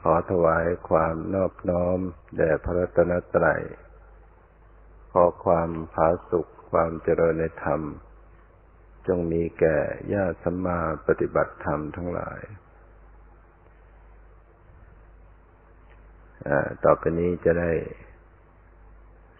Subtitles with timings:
[0.00, 1.98] ขอถวายความนอบน้อม
[2.36, 3.62] แด่พระรัตนตรัย
[5.12, 7.80] ขอความผาสุขความเจริญในธรรม
[9.06, 9.76] จงมีแก่
[10.12, 12.40] ญาติสัมมาปฏิบัติธรรมทั้งหลาย
[16.84, 17.72] ต่อไปนี้จะได้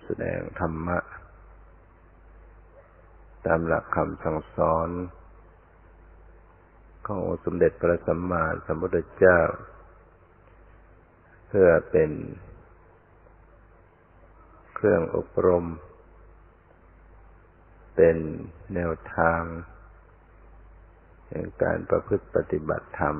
[0.05, 0.99] แสดงธรรมะ
[3.47, 4.89] ตามหลักคำสั่งสอน
[7.07, 9.41] ของสมเด็จพระสัมมาสัมพุทธเจ้า
[11.53, 12.11] เพื่อเป็น
[14.75, 15.67] เครื่องอบรม
[17.97, 18.17] เป็น
[18.75, 19.43] แนวทาง
[21.31, 23.17] ในการประพฤติปฏิบัติธรรม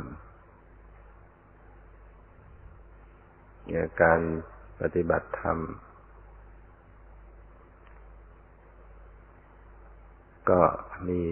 [3.73, 4.21] ในการ
[4.81, 5.59] ปฏิบัติธรรม
[10.51, 10.63] ก็
[11.09, 11.25] มี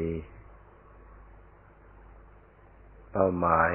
[3.12, 3.72] เป้าหมาย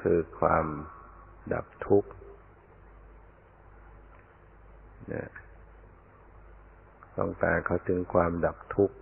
[0.00, 0.66] คือความ
[1.52, 2.10] ดับทุกข์
[5.12, 5.28] นี่ย
[7.18, 8.96] ต้องการเขาถึงความดับทุกข์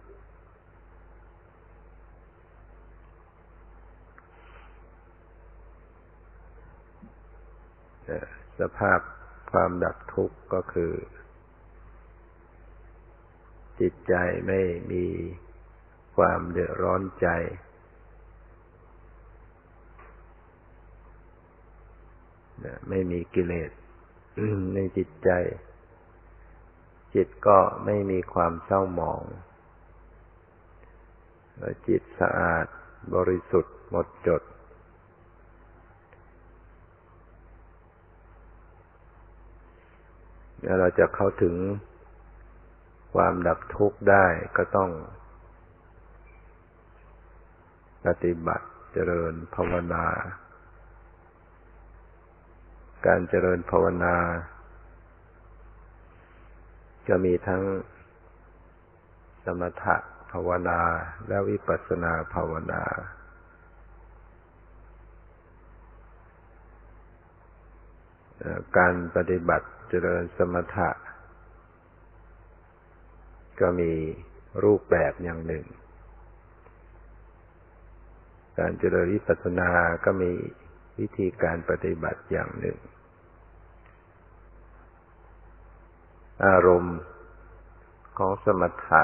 [8.60, 9.00] สภาพ
[9.52, 10.92] ความดับทุกข์ก็คือ
[13.80, 14.14] จิตใจ
[14.46, 14.60] ไม่
[14.92, 15.06] มี
[16.16, 17.28] ความเดือดร้อนใจ
[22.88, 23.70] ไม่มีกิเลส
[24.74, 25.30] ในจิตใจ
[27.14, 29.22] จิตก็ไม่มีความเศร้าหมอง
[31.88, 32.66] จิตสะอาด
[33.14, 34.42] บริสุทธิ์หมดจด
[40.62, 41.54] แล้วเราจะเข้าถึง
[43.14, 44.90] ความดับทุกข์ได้ก็ต้อง
[48.06, 50.06] ปฏิบัติเจริญภาวนา
[53.06, 54.16] การเจริญภาวนา
[57.08, 57.62] จะมีทั้ง
[59.44, 59.96] สมถะ
[60.32, 60.80] ภาวนา
[61.28, 62.82] และวิปัสสนาภาวนา
[68.78, 70.90] การปฏิบัติเจริญสมถะ
[73.60, 73.92] ก็มี
[74.64, 75.64] รูปแบบอย่างหนึ่ง
[78.58, 79.70] การเจริญวิปัสสนา
[80.04, 80.30] ก็มี
[80.98, 82.78] วิธีการปฏิบัติอย่างหนึ่ง
[86.44, 86.98] อารมณ์
[88.18, 89.02] ของสมถะ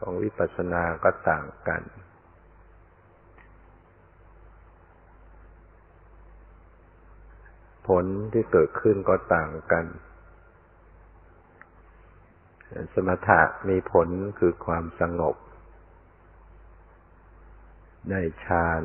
[0.00, 1.82] ของวิปัสสนาก็ต่างกัน
[7.88, 9.86] ผลที่เกิดขึ้นก็ต่างกัน
[12.94, 15.36] สมถะมีผลคือความสงบ
[18.10, 18.82] ได้ฌาน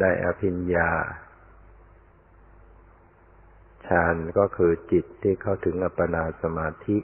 [0.00, 0.90] ได้อภิญญา
[3.86, 6.98] ฌานก็คือจิตที่เข้าถึงอัปปนาสมาธิ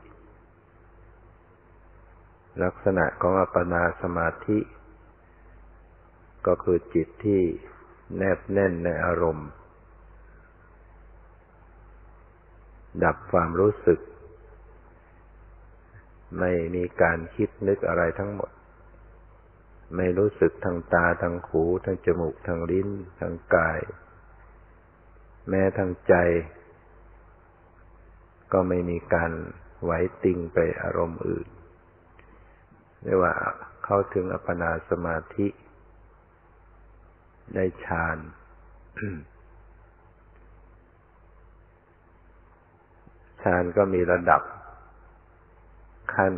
[2.63, 4.59] ลักษณะของอัปปนาสมาธิ
[6.47, 7.43] ก็คือจิตที่
[8.17, 9.49] แนบแน่นในอารมณ์
[13.05, 14.01] ดับความรู้สึก
[16.39, 18.51] ไม่มีการคิดนึกอะไรทั้งหมด
[19.97, 22.89] ไม่รู้สึกทางตาทางหูทางจมูกทางลิ้น
[23.21, 23.81] ทางกาย
[25.49, 26.15] แม้ทางใจ
[28.53, 29.33] ก็ไม่มีการ
[29.83, 29.91] ไหว
[30.25, 31.49] ติงไปอารมณ์อื่น
[33.03, 33.33] เรียกว่า
[33.84, 35.49] เข้าถึงอัปปนาสมาธิ
[37.55, 38.19] ได้ฌาน
[43.43, 44.43] ฌานก็มีระดับ
[46.15, 46.34] ขั้น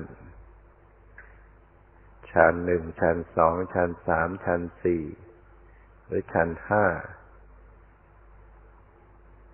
[2.31, 5.05] ฌานหนึ่งฌานสองฌานสามฌานสี่
[6.07, 6.85] หรือฌานห้า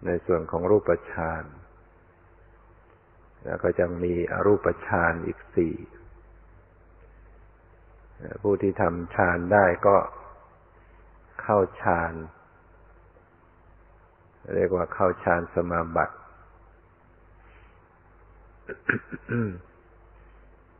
[0.07, 1.45] ในส่วนของรูปฌาน
[3.45, 5.75] แล้วก็จะมีอรูปฌานอีกสี่
[8.43, 9.97] ผู้ที่ทำฌานได้ก็
[11.43, 12.13] เข้าฌาน
[14.55, 16.17] เรียกว่าเข้าฌานสมาบัติ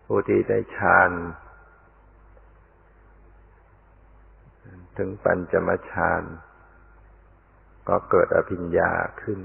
[0.07, 1.11] ผู้ที่ได้ฌาน
[4.97, 6.23] ถึงปัญจมฌาน
[7.89, 9.41] ก็เกิดอภิญญาขึ้น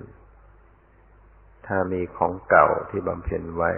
[1.68, 3.71] ถ้ามีของเก่าที่บำเพ็ญไว้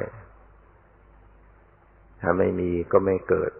[2.22, 3.52] ถ้าไม่มีก็ไม่เกิด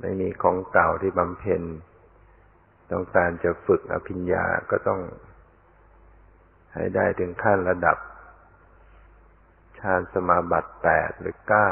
[0.00, 1.62] ไม่มีของเก่าที่บำเพ็ญ
[2.92, 5.00] ต้องการจะฝึกอภิญญาก็ต้อง
[6.74, 7.98] ให้ได้ถึงขั้นระดับ
[9.78, 11.70] ฌานสมาบัติแปดหรือเก้า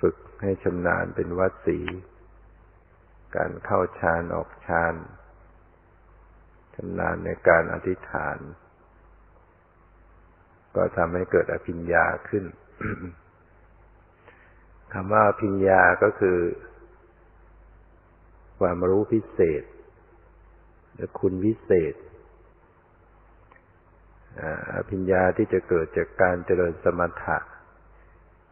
[0.00, 1.78] ฝึกให้ชำนาญเป็นวัดสี
[3.36, 4.94] การเข้าฌานออกฌาน
[6.74, 8.38] ชำนาญในการอธิษฐาน
[10.74, 12.44] ก็ทำให้เกิดอภิญญาขึ้น
[14.92, 16.38] คำว่าอภิญญาก็คือ
[18.58, 19.62] ความรู้พิเศษ
[20.94, 21.94] หรือคุณวิเศษ
[24.74, 27.38] อภิญญาที่จะเกิดจากการเจริญสมถะ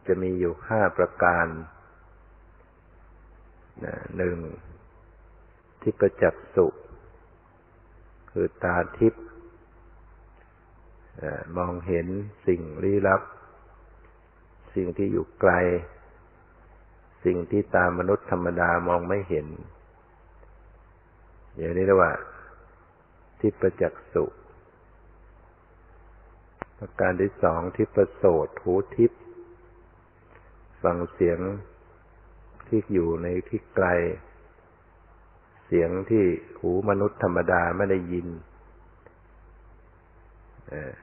[0.07, 1.47] จะมีอยู่ห้าประการ
[4.17, 4.37] หนึ่ง
[5.81, 6.67] ที่ประจักษ์สุ
[8.31, 9.23] คือตาทิพย์
[11.57, 12.07] มองเห็น
[12.47, 13.21] สิ่งลี้ลับ
[14.75, 15.53] สิ่งที่อยู่ไกล
[17.25, 19.47] สิ่งที่ตามมนุษย์ธรรมดามองไม่เห็น
[21.55, 22.13] อย่างนี้เรียกว่า
[23.39, 24.25] ทิพประจักษ์สุ
[26.77, 29.11] ประการที่สองทิพโสดหูทิพ
[30.83, 31.39] ฟังเสียง
[32.67, 33.87] ที่อยู่ในที่ไกล
[35.73, 36.23] เสียงที่
[36.59, 38.27] หูมนุษย์ธรรมดาไม่ได้ยิน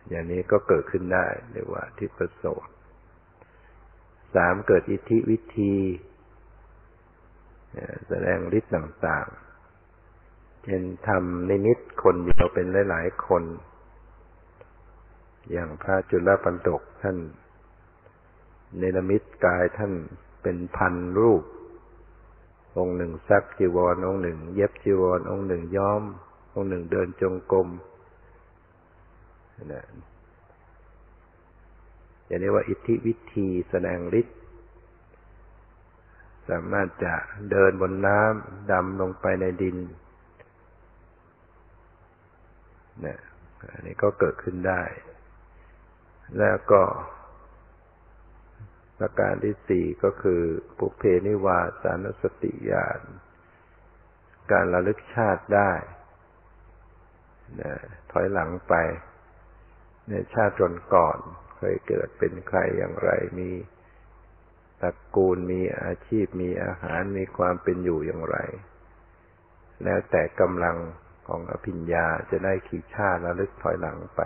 [0.08, 2.68] อย่างนี้ก็เกิดขึ้นได้เรียกว่าทิพโสต
[4.34, 5.74] สามเกิดอิทธิวิธี
[8.08, 13.44] แสดงฤทธิ์ต่างๆ เช่นทำในนิดคนเดียวเป็นหลายๆคน
[15.52, 17.18] อย่างพระจุลปันตกท่าน
[18.78, 19.92] เนรมิตกายท่าน
[20.42, 21.42] เป็นพันรูป
[22.78, 26.02] องค์หนึ่งซักจีวรองค์หนึ่ง เย็บจีวรองค์หนึ่งย้อม
[26.54, 27.68] องค์หนึ่งเดินจงกรม
[29.72, 29.84] นะ
[32.26, 34.38] อย่างนี้ว่าอิทธิวิธีแสดงฤทธิ์
[36.48, 37.14] สามารถจะ
[37.50, 39.76] เดินบนน้ำดำลงไปในดิน
[43.06, 43.18] นะ
[43.72, 44.82] อันนี้ก็เกิดขึ้นได้
[46.38, 46.82] แล้วก็
[48.98, 50.42] ประการที่สี่ก็คือ
[50.78, 53.00] ปุเพนิวาสานสติญาณ
[54.52, 55.72] การระลึกชาติได้
[57.60, 57.72] นะ
[58.12, 58.74] ถอยหลังไป
[60.08, 61.18] ในชาติจนก่อน
[61.56, 63.50] เคยเกิดเป็นใครอย่างไรมี
[64.80, 68.38] ตระกูลมีอาชีพมีอาหารมีความเป็นอยู่อย่างไร
[69.84, 70.76] แล้วแต่กำลัง
[71.28, 74.20] ของอภิญญาจะได้ขี่ชาติระลึกถอยหลังไป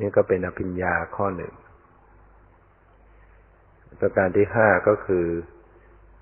[0.00, 1.54] นี่ก็เป็นอภิญญาข้อหนึ่ง
[4.00, 5.26] ประการที่ห้าก็คือ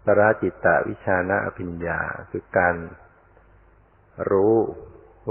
[0.05, 2.01] ปราจิตตวิชานะอภิญญา
[2.31, 2.75] คือการ
[4.31, 4.55] รู้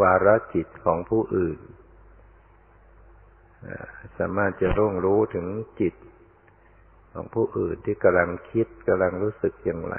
[0.02, 1.60] วาระจิตของผู้อื่น
[4.18, 5.48] สามารถจะร่วงรู้ถึง
[5.82, 5.96] จิต
[7.14, 9.96] ของผู้อื่นที่กำลังคิดกำลังรู้สึกอย่างไร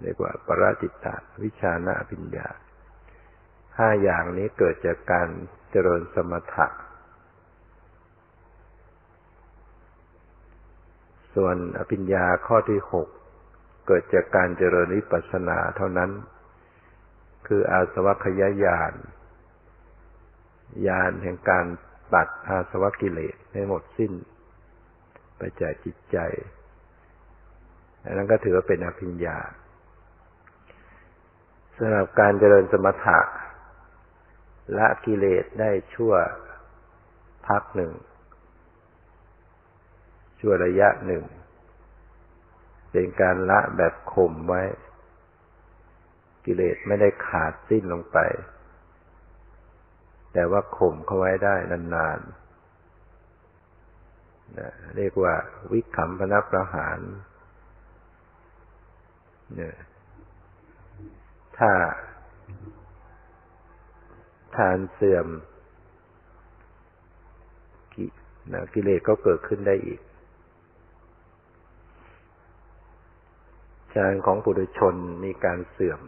[0.00, 1.06] เรียกว่าปราจิตต
[1.42, 2.48] วิชานะอภิญญา
[3.78, 5.28] ห้าอย่างนี้เกิดจากการ
[5.70, 6.66] เจริญสมถะ
[11.34, 13.08] ส่วนอภิญญาข้อที่หก
[13.86, 16.10] เกิดจากการเจริญวิปัสสนาเท่านั้น
[17.46, 18.94] คืออาสวัคยาญาณ
[20.86, 21.66] ญาณแห่งการ
[22.14, 24.12] ตัดอาสวะกิเลสให้หมดสิ้น
[25.36, 26.18] ไปจากจิตใจ
[28.04, 29.38] อันนั้นก็ถือว่าเป็นอภิญญา
[31.76, 33.20] สำหรับการเจริญสมถะ
[34.78, 36.12] ละกิเลสได้ชั่ว
[37.48, 37.92] พักหนึ่ง
[40.44, 41.24] ชั่วระยะหนึ่ง
[42.92, 44.62] เป็นการละแบบข่มไว้
[46.44, 48.18] กิเลสไม่ได้ขาดสิ้นลงไป
[50.32, 55.34] แต่ว่าข่มเขาไว้ได้นานๆนะเรียกว่า
[55.72, 56.98] วิคัมพนักประหาร
[59.54, 59.76] เนี่ย
[61.58, 61.72] ถ้า
[64.56, 65.26] ทานเสื่อม
[68.74, 70.00] กิเลสก็เกิดขึ้นได้อีก
[73.94, 74.94] ฌานของปุถุชน
[75.24, 76.00] มีการเสื่อม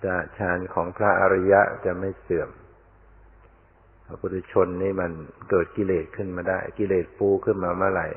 [0.00, 2.50] แต่ฌานของพระอริยะจะไม่เสื่อม
[4.06, 5.12] พระปุถุชนนี่มัน
[5.50, 8.08] เกิดกิเลสขึ้นมาได้ กิเลสปูขึ้นมาเมื่อไหร่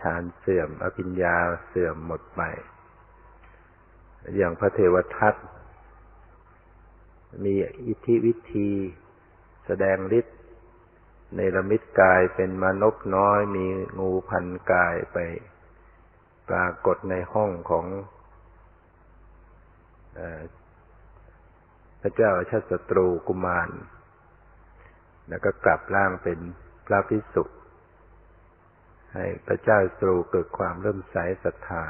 [0.00, 1.36] ฌานเสื่อม อภิญญา
[1.68, 2.42] เสื่อมหมดไป
[4.36, 5.34] อย่างพระเทวทัต
[7.44, 7.54] มี
[7.86, 8.70] อิทธิวิธี
[9.66, 10.34] แสดงฤทธิ
[11.36, 13.66] ในระมิตกายเป็นมนกน้อยมี
[13.98, 15.18] งูพันกายไป
[16.48, 17.86] ปรากฏในห้องของ
[22.00, 23.70] พระเจ้าชาติศัตรูกุมาร
[25.28, 26.38] แล้วก็กลับร่างเป็น
[26.86, 27.44] พระพิสุ
[29.14, 31.84] ให้พระเจ้าศัตรูเกิดความเริ่มใสศรัทธา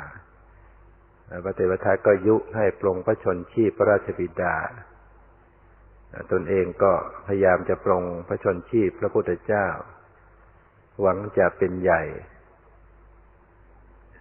[1.45, 4.57] พระเทวทัตก็ยุให้ปรงพระชนชีพพระราชบิดา
[6.33, 6.93] ตนเองก็
[7.27, 9.67] พยายามจะปรงพระชนชีพพระพุทธเจ้า
[11.01, 12.03] หวังจะเป็นใหญ่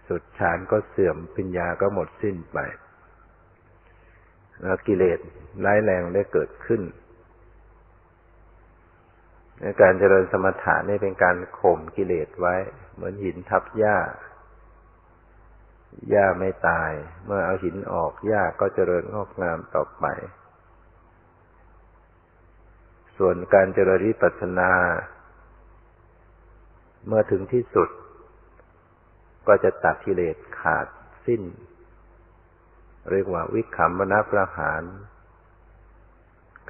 [0.08, 2.58] สุดฌานก็เสื่อมปัญญาก็หมดสิ้นไป
[4.60, 5.18] แล้วกิเลส
[5.64, 6.82] ร้ายแรงได้เกิดขึ้น
[9.60, 12.54] ในการเจริญสมถะนี่เป็นการข่มกิเลสไว้
[12.94, 13.96] เหมือนหินทับหญ้า
[16.10, 16.92] หญ้าไม่ตาย
[17.26, 20.06] เมื่อเอาหินออกหญ้าก็เจริญงอกงามต่อไป
[23.18, 24.70] ส่วนการเจริญวิปัสสนา
[27.06, 27.88] เมื่อถึงที่สุด
[29.46, 30.86] ก็จะตัดกิเลสขาด
[31.26, 31.42] สิ้น
[33.10, 34.82] เรียกว่าวิคัมมณประหาร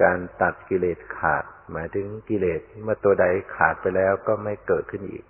[0.03, 3.25] การตัดกิเลสขาด หมายถึงกิเลสเมื่อตัวใด
[3.55, 5.25] ขาดไปแล้วก็ไม่เกิดขึ้นอีก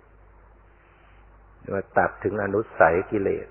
[1.72, 3.48] ว่าตัดถึงอนุสัยกิเลส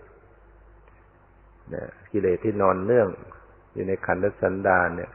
[1.74, 3.10] นะกิเลสที่นอนเนื่อง
[3.74, 5.12] อยู่ในขันธสันดานเนี่ย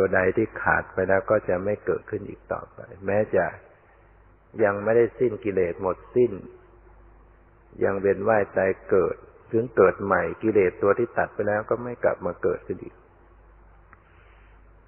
[0.00, 3.44] ตัวใดที่ขาดไปแล้วก็จะไม่เกิดขึ้นอีกต่อไป แม้จะ
[4.64, 6.32] ยังไม่ได้สิ้นกิเลสหมดสิ้น
[7.84, 9.16] ยังเวียนว่ายตายเกิด
[9.52, 12.94] ถึงเกิดใหม่กิเลสตัวที่ตัดไปแล้วก็ไม่กลับมาเกิดขึ้นอีก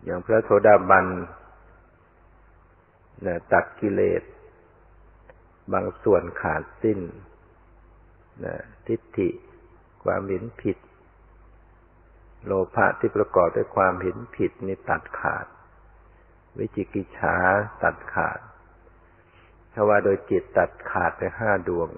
[0.05, 1.07] อย่างพระโสดาบัน
[3.27, 4.23] นะตัดกิเลส
[5.73, 7.01] บางส่วนขาดสิ้น
[8.45, 8.55] นะ
[8.87, 9.29] ทิฏฐิ
[10.05, 10.77] ความเห็นผิด
[12.47, 15.47] โลภะที่ประกอบด้วยความเห็นผิดนี่ตัดขาด
[16.59, 17.37] วิจิกิจฉา
[17.85, 18.39] ตัดขาด
[19.73, 21.89] ถ้าว่าโดยจิตตัดขาดไปห้าดวง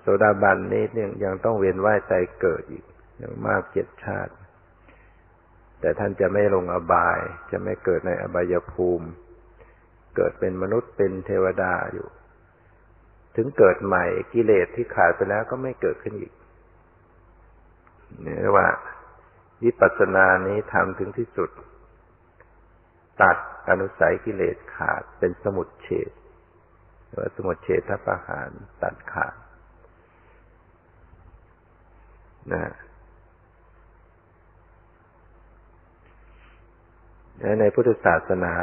[0.00, 2.84] โสดาบันนี้ยังยังต้องเวียนว่ายใจเกิดอีก
[3.18, 4.32] อย่างมากเจ็ดชาติ
[5.80, 7.18] แต่ท่านจะไม่ลงอบาย
[7.50, 9.08] จะไม่เกิดในอบายภูมิ
[10.16, 12.08] เกิดเป็นมนุษย์เป็นเทวดาอยู่
[13.36, 16.32] ถึงเกิดใหม่กิเลสที่ขาดไปแล้วก็ไม่เกิดขึ้นอีก
[18.20, 18.68] เรียกว่า
[19.62, 21.50] วิปัสสนานี้ทำถึงที่สุด
[23.22, 23.36] ตัด
[23.68, 26.10] อนุสัยกิเลสขาดเป็นสมุดเฉด
[27.18, 28.48] ว่าสมุดเฉดทัพอาหาร
[28.82, 29.34] ตัดขาด
[32.52, 32.72] นะ
[37.60, 38.54] ในพุทธศาสนา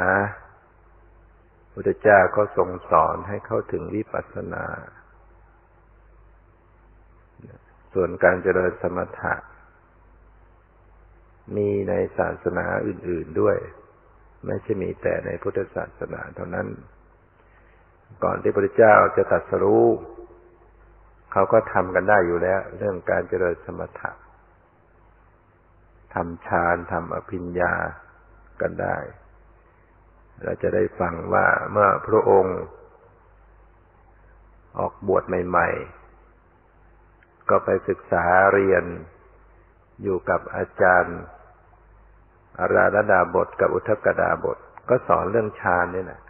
[1.72, 4.64] พุทธเจ้าก็ทรงสอนให้เข้าถึงวิปัสสนา
[7.94, 9.34] ส่วนการเจริญสมถะ
[11.56, 13.56] มีในศาสนาอื่น ๆด้วย
[14.46, 16.68] ไม่ใช่มีแต่ในพุทธศาสนาเท่านั้น
[18.24, 19.86] ก่อนที่พระเจ้าจะตรัสรู้
[21.32, 24.10] เขาก็ทำกันได้อยู่แล้ว เรื่องการเจริญสมถะ
[26.14, 27.74] ทำฌานทำอภิญญา
[28.60, 28.96] กันได้
[30.42, 32.58] เราจะได้ฟังว่าเมื่อพระองค์
[34.78, 35.99] ออกบวชใหม่ ๆ
[37.50, 38.84] ก็ไปศึกษาเรียน
[40.02, 41.18] อยู่กับอาจารย์
[42.60, 46.20] อาราธดาบทกับอุทกดาบท ก็สอนเรื่องฌานนี่แหละ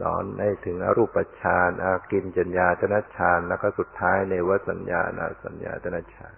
[0.00, 6.34] สอนให้ถึงอรูปฌานอากินจัญญาตนะฌานแล้วก็สุดท้ายในวสัญญาณสัญญาตนะฌาน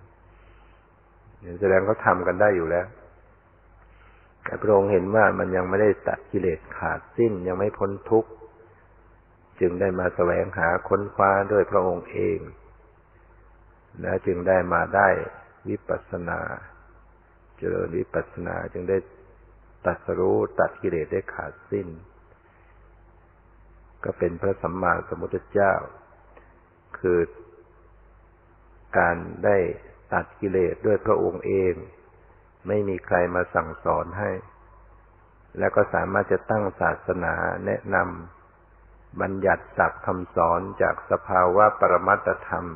[1.60, 2.86] แสดงเขาทำกันได้อยู่แล้ว
[4.44, 8.30] แต่พระองค์เห็นว่ามันยังไม่ได้ตัดกิเลสขาดสิ้นยังไม่พ้นทุกข์
[9.60, 12.38] จึงได้มาแสวงหาค้นคว้าด้วยพระองค์เอง
[14.00, 15.08] และจึงได้มาได้
[15.68, 16.40] วิปัสสนา
[17.56, 18.98] เจริญวิปัสสนาจึงได้
[19.86, 21.88] ตัดรู้ตัดกิเลสได้ขาดสิ้น
[24.04, 25.74] ก็เป็นพระสัมมาสัมพุทธเจ้า
[26.98, 27.20] คือ
[28.98, 29.56] การได้
[30.12, 31.74] ตัดกิเลสด้วยพระองค์เอง
[32.66, 34.30] ไม่มีใครมาสั่งสอนให้
[35.58, 37.34] แล้วก็สามารถจะตั้งศาสนา
[37.66, 42.66] แนะนำบัญญัติศักดิ์คำสอนจากสภาวะปรมัตธรรม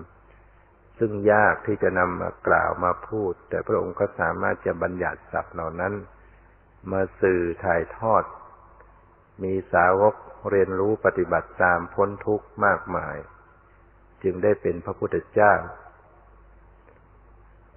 [1.05, 5.93] ซึ่งยากที่จะนำมากล่าวมาพูด แต่พระองค์ก็สามารถจะบัญญัติศักดิ์เหล่านั้น
[6.93, 8.25] มาสื่อถ่ายทอด
[9.43, 10.15] มีสาวก
[10.51, 13.17] เรียนรู้ปฏิบัติตามพ้นทุกข์มากมาย
[14.23, 15.55] จึงได้เป็นพระพุทธเจ้า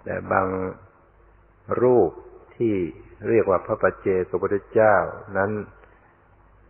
[0.03, 0.47] แต่บาง
[1.81, 2.11] รูป
[2.55, 2.75] ที่
[3.29, 4.95] เรียกว่าพระปัจเจกพุทธเจ้า
[5.37, 5.51] นั้น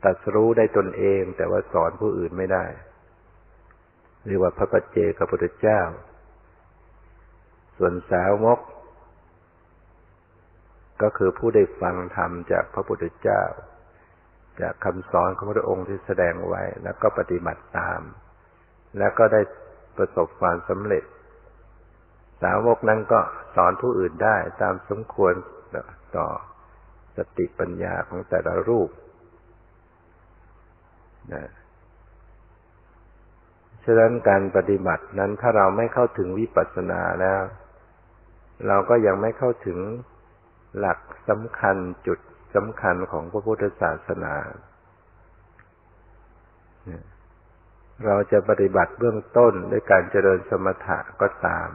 [0.03, 2.65] ตัดรู้ได้ตนเองแต่ว่าสอนผู้อื่นไม่ได้
[4.27, 5.81] เรียกว่าพระปัจเจกพุทธเจ้า
[7.77, 8.59] ส่วนสาวก
[11.01, 13.41] ก็คือผู้ได้ฟังธรรมจากพระพุทธเจ้า
[14.61, 18.01] จากคำสอนของพระองค์ที่แสดงไว้ แล้วก็ปฏิบัติตาม
[18.97, 19.41] แล้วก็ได้
[19.97, 21.03] ประสบความสำเร็จ
[22.43, 23.19] สาวกนั้นก็
[23.55, 25.33] สอนผู้อื่นได้ตามสมควร
[26.17, 26.27] ต่อ
[27.17, 28.89] สติปัญญาของแต่ละรูป
[31.33, 31.49] นะ
[33.83, 37.41] ฉะนั้นการปฏิบัตินั้นถ้าเราไม่เข้าถึงวิปัสสนาแล้ว
[38.67, 39.79] เราก็ยังไม่เข้าถึง
[40.79, 41.75] หลักสำคัญ
[42.07, 42.19] จุด
[42.55, 44.35] สำคัญของพระพุทธศาสนา
[48.05, 51.69] เราจะปฏิบัติเบื้องต้นด้วยการเจริญสมถะก็ตาม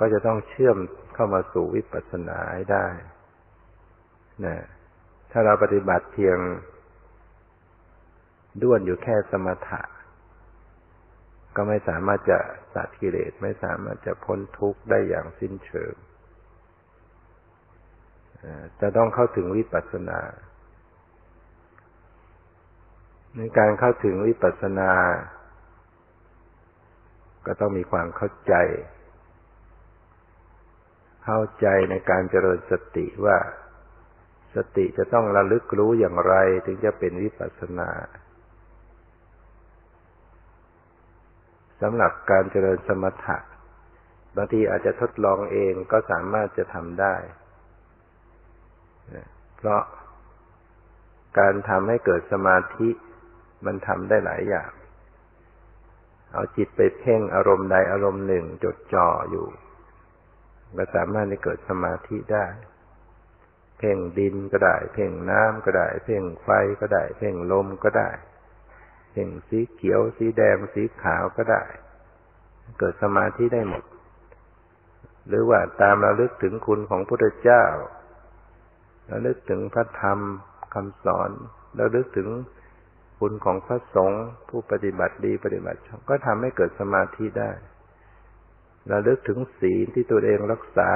[0.00, 0.76] ก็จะต้องเชื่อม
[1.14, 2.86] เข้ามาสู่วิปัสสนาให้ได้
[4.44, 4.56] นะ
[5.30, 6.38] ถ้าเราปฏิบัติเพียง
[8.62, 9.80] ด้วนอยู่แค่สมถะ
[11.56, 12.38] ก็ไม่สามารถจะ
[12.74, 15.94] สัตกิเลสไม่สามารถจะพ้นทุกข์ได้อย่างสิ้นเชิง
[18.80, 20.20] จะต้องเข้าถึงวิปัสสนา
[23.36, 24.92] ในการเข้าถึงวิปัสสนา
[27.46, 28.54] ก็ต้องมีความเข้าใจ
[31.24, 33.38] เข้าใจในการเจริญสติว่า
[34.56, 36.34] สติจะต้องระลึกรู้อย่างไร
[36.66, 37.90] ถึงจะเป็นวิปัสสนา
[41.82, 43.38] สำหรับการเจริญสมถะ
[44.36, 47.14] บางทีอาจจะทดลองเองก็สามารถจะทำได้
[49.56, 49.82] เพราะ
[51.38, 52.88] การทำให้เกิดสมาธิ
[53.66, 54.70] มันทำได้หลายอย่าง
[56.32, 59.46] เอาจิตไปเพ่งอารมณ์ใดอารมณ์หนึ่งจดจ่ออยู่
[60.76, 62.46] ก็สามารถให้เกิดสมาธิได้
[63.78, 66.48] เพ่งดินก็ได้ เพ่งน้ำก็ได้ เพ่งไฟ
[66.80, 68.10] ก็ได้ เพ่งลมก็ได้
[69.12, 71.62] เพ่งสีเขียว สีแดง สีขาวก็ได้
[72.78, 73.84] เกิดสมาธิได้หมด
[75.28, 77.64] หรือว่าตามระลึกถึงคุณของพระพุทธเจ้า
[79.10, 80.18] ระลึกถึงพระธรรม
[80.74, 81.30] คำสอน
[81.80, 82.28] ระลึกถึง
[83.18, 87.50] คุณของพระสงฆ์ผู้ปฏิบัติดีปฏิบัติชอบก็ทำให้เกิดสมาธิได้
[88.92, 90.90] ระลึกถึงศีลที่ตนเองรักษา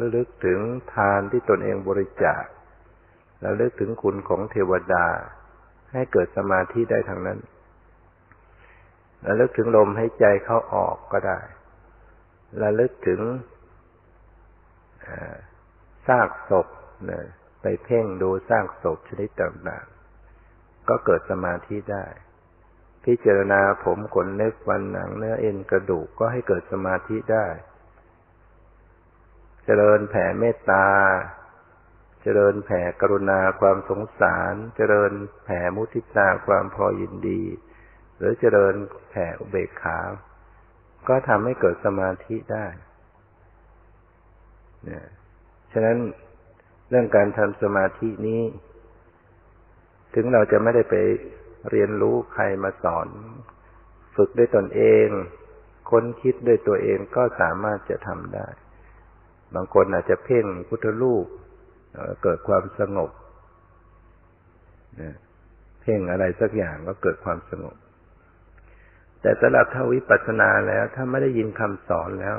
[0.00, 0.58] ระลึกถึง
[0.94, 2.44] ทานที่ตนเองบริจาค
[3.44, 5.06] ระลึกถึงคุณของเทวดา
[5.92, 7.38] ให้เกิดสมาธิได้ทางนั้น
[9.26, 11.40] ระลึกถึงลมให้ใจเข้าออกก็ได้
[12.62, 13.20] ระลึกถึง
[16.06, 16.66] ซากศพ
[17.62, 22.06] ไปเพ่งดูซากศพชนิดต่างๆ ก็เกิดสมาธิได้
[23.04, 27.46] พิจารณาผมขนเล็บฟันหนังเนื้อเอ็นกระดูกก็ให้เกิดสมาธิได้
[29.64, 30.86] เจริญแผ่เมตตา
[32.22, 35.12] เจริญแผ่กรุณาความสงสาร เจริญ
[35.44, 37.42] แผ่มุทิตาความพอยินดี
[38.18, 38.74] หรือเจริญ
[39.10, 39.98] แผ่อุเบกขา
[41.08, 42.66] ก็ทำให้เกิดสมาธิได้
[44.84, 45.06] เนี่ย
[45.72, 45.98] ฉะนั้น
[46.90, 48.42] เรื่องการทำสมาธินี้
[50.14, 50.94] ถึงเราจะไม่ได้ไป
[51.70, 53.08] เรียนรู้ใครมาสอน
[54.16, 55.08] ฝึกด้วยตนเอง
[55.90, 58.46] ค้นคิดด้วยตัวเองก็สามารถจะทำได้
[59.54, 61.26] บางคนอาจจะเพ่งพุทธลูก
[62.22, 63.10] เกิดความสงบ
[65.82, 67.76] เพ่งอะไรสักอย่างก็เกิดความสงบ
[69.20, 72.38] แต่สำหรับถ้าวิปัสสนาแล้ว ถ้าไม่ได้ยินคำสอนแล้ว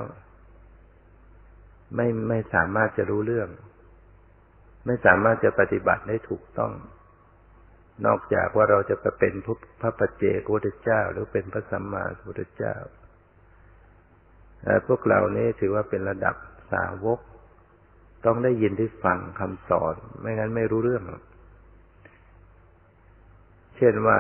[1.96, 3.50] ไม่ไม่สามารถจะรู้เรื่อง
[4.86, 6.74] ไม่สามารถจะปฏิบัติได้ถูกต้อง
[8.06, 9.34] นอกจากว่าเราจะไปเป็น
[9.82, 12.76] พระปัจเจกพุทธเจ้า หรือเป็นพระสัมมาสัมพุทธเจ้า
[14.88, 16.36] พวกเรานี่ถือว่าเป็นระดับ
[16.74, 17.20] สาวก
[18.26, 21.04] ต้องได้ยินได้ฟังคำสอน ไม่งั้นไม่รู้เรื่อง
[23.78, 24.20] เช่นว่า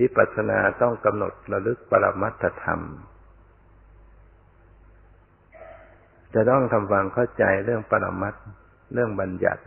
[0.00, 2.80] วิปัสสนาต้องกำหนดระลึกปรมัตถธรรม
[6.34, 8.34] จะต้องทำความเข้าใจเรื่องปรมัต
[8.92, 9.62] เรื่องบัญญัติ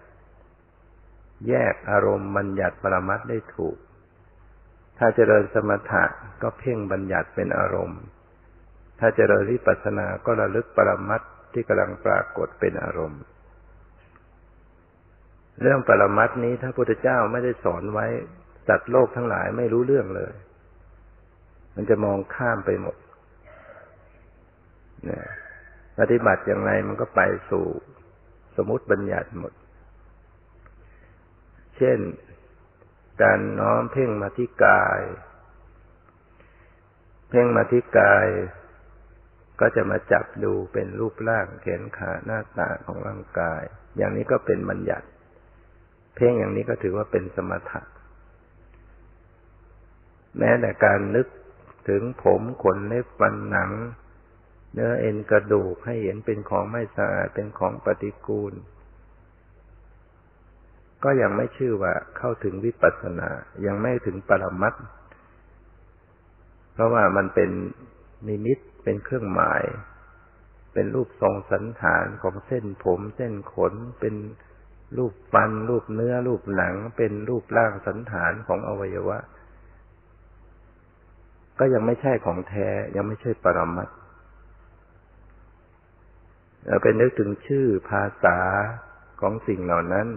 [1.47, 3.77] แยกอารมณ์บัญญัติปรมัตได้ถูก
[4.97, 6.03] ถ้าเจริญสมถะ
[6.41, 8.01] ก็เพ่งบัญญัติเป็นอารมณ์
[8.99, 11.21] ถ้าเจริญวิปัสสนาก็ระลึกปรมัต
[11.53, 13.21] ที่กำลังปรากฏเป็นอารมณ์
[15.61, 18.07] เรื่องปรมัตนี้ถ้าพุทธเจ้าไม่ได้สอนไว้
[18.67, 20.34] สัตว์โลกทั้งหลายไม่รู้เรื่องเลย
[21.75, 22.95] มันจะมองข้ามไปหมด
[25.10, 25.12] น
[25.99, 27.65] ปฏิบัติอย่างไรมันก็ไปสู่
[28.58, 29.54] สมมติบัญญัติหมด
[31.78, 31.99] เช่น
[33.21, 35.01] การน้อมเพ่งมาที่กาย
[37.30, 38.28] เพ่งมาที่กาย
[39.60, 43.63] ก็จะมาจับดูเป็นรูปร่างแขนขาหน้าตาของร่างกาย
[43.97, 45.08] อย่างนี้ก็เป็นบัญญัติ
[46.15, 47.82] เพ่งอย่างนี้ก็ถือว่าเป็นสมถะ
[50.38, 51.28] แม้แต่การนึก
[51.89, 53.71] ถึงผมขนเล็บฟันหนัง
[54.74, 58.54] เนื้อเอ็นกระดูกให้เห็นเป็นของไม่สะอาดเป็นของปฏิกูล
[61.04, 63.30] ก็ยังไม่ชื่อว่าเข้าถึงวิปัสสนา
[63.65, 64.74] ยังไม่ถึงปรมัต
[66.74, 67.50] เพราะว่ามันเป็น
[68.28, 69.63] นิมิตเป็นเครื่องหมาย
[70.74, 74.15] เป็นรูปทรงสันฐานของเส้นผม เส้นขนเป็น
[74.98, 79.17] รูปฟัน รูปเนื้อ รูปหนัง เป็นรูปร่างสันฐานของอวัยวะ
[81.59, 83.89] ก็ยังไม่ใช่ของแท้ ยังไม่ใช่ปรมัต
[86.65, 88.39] เราไปนึกถึงชื่อภาษา
[89.21, 90.07] ของสิ่งเหล่านั้น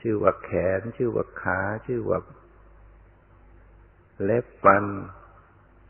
[0.00, 2.18] ชื่อว่าแขน ชื่อว่าขา ชื่อว่า
[4.22, 4.84] เล็บฟัน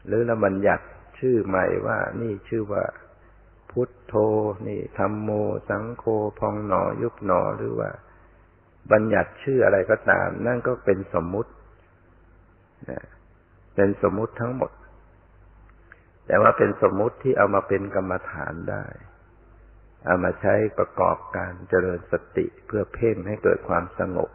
[0.06, 0.87] หรือละบัญญัติ
[1.18, 2.85] ชื่อใหม่ว่า นี่ชื่อว่า
[3.70, 4.14] พุทโธ
[4.68, 5.30] นี่ธรรมโม
[5.68, 6.04] สังโฆ
[6.38, 7.90] พองหนอ ยุบหนอ หรือว่า
[8.92, 11.50] บัญญัติชื่ออะไรก็ตาม นั่นก็เป็นสมมุติ
[13.81, 14.73] เป็นสมมุติทั้งหมด
[16.27, 18.85] แต่ว่าเป็นสมมุติที่เอามาเป็นกรรมฐานได้
[20.07, 24.31] เอามาใช้ประกอบการเจริญสติเพื่อเพ่งให้เกิดความสงบ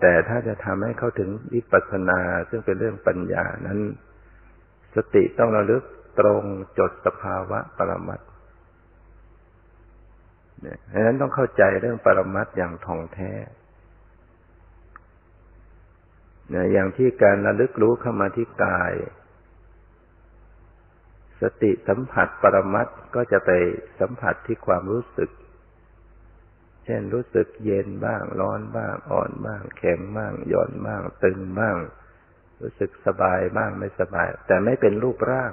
[0.00, 3.80] แต่ถ้าจะทำให้เข้าถึงวิปัสสนาซึ่งเป็นเรื่องปัญญานั้น
[4.96, 5.82] สติต้องระลึก
[6.18, 6.42] ตรง
[6.78, 8.20] จดสภาวะปรมัต
[10.60, 13.32] เนี่ยดังนั้นต้องเข้าใจเรื่องปรมัตอย่างท่องแท้
[16.54, 18.92] นะอย่างที่การระลึกรู้เข้ามาที่กาย
[21.40, 23.50] สติสัมผัสปรมัตก็จะไป
[24.00, 25.30] สัมผัสที่ความรู้สึก
[26.84, 31.76] เช่นรู้สึกเย็นบ้าง ร้อนบ้าง อ่อนบ้าง แข็งบ้างหย่อนบ้าง ตึงบ้าง
[32.60, 35.52] รู้สึกสบายบ้างไม่สบาย แต่ไม่เป็นรูปร่าง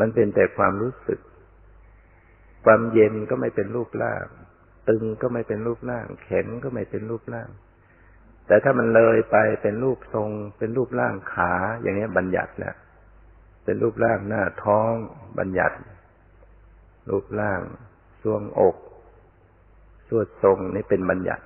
[0.00, 1.20] มันเป็นแต่ความรู้สึก
[2.64, 4.24] ความเย็นก็ไม่เป็นรูปร่าง
[4.88, 7.48] ตึงก็ไม่เป็นรูปร่าง แข็งก็ไม่เป็นรูปร่าง
[8.46, 11.52] แต่ถ้ามันเลยไปเป็นรูปทรง เป็นรูปร่างขา
[11.82, 12.76] อย่างนี้บัญญัติแล้ว
[13.64, 14.92] เป็นรูปร่างหน้าท้อง
[15.38, 15.76] บัญญัติ
[17.10, 17.60] รูปร่าง
[18.22, 18.76] ทรวงอก
[20.08, 21.44] สวดทรงนี่เป็นบัญญัติ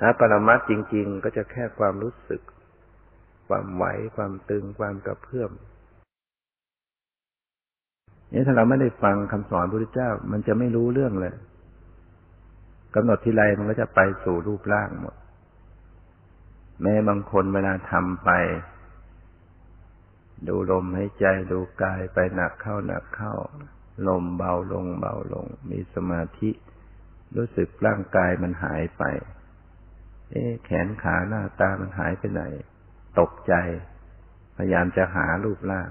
[0.00, 2.42] ถ้าปรมัตจริง ๆ ก็จะแค่ความรู้สึก
[3.48, 3.84] ความไหว
[4.16, 5.50] ความตึง ความกระเพื่อม
[8.32, 11.34] นี่ถ้าเราไม่ได้ฟังคำสอนพระพุทธเจ้า มันจะไม่รู้เรื่องเลย
[12.94, 15.14] กำหนดทีไรมันก็จะไปสู่รูปร่างหมด
[16.82, 18.30] แม้บางคนเวลาทำไป
[20.48, 23.34] ดูลมให้ใจดูกายไปหนักเข้าหนักเข้า
[24.08, 26.50] ลมเบาลงเบาลง มีสมาธิ
[27.36, 29.02] รู้สึกร่างกายมันหายไป
[30.30, 32.42] เอ๊แขนขาหน้าตามันหายไปไหน
[33.20, 33.54] ตกใจ
[34.56, 35.90] พยายามจะหารูปร่าง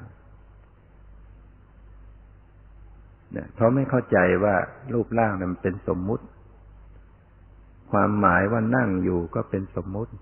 [3.32, 4.56] เนี่ยเพราะไม่เข้าใจว่า
[4.94, 6.26] รูปร่างนั้นเป็นสมมุติ
[7.92, 10.14] ความหมายว่านั่งอยู่ก็เป็นสมมุติ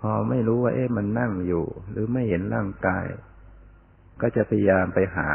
[0.00, 3.04] พอไม่รู้ว่า เอ๊ะมันนั่งอยู่ หรือไม่เห็นร่างกาย
[4.20, 5.30] ก็จะพยายามไปหา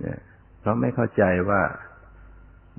[0.00, 0.20] เนี่ย
[0.60, 1.62] เพราะไม่เข้าใจว่า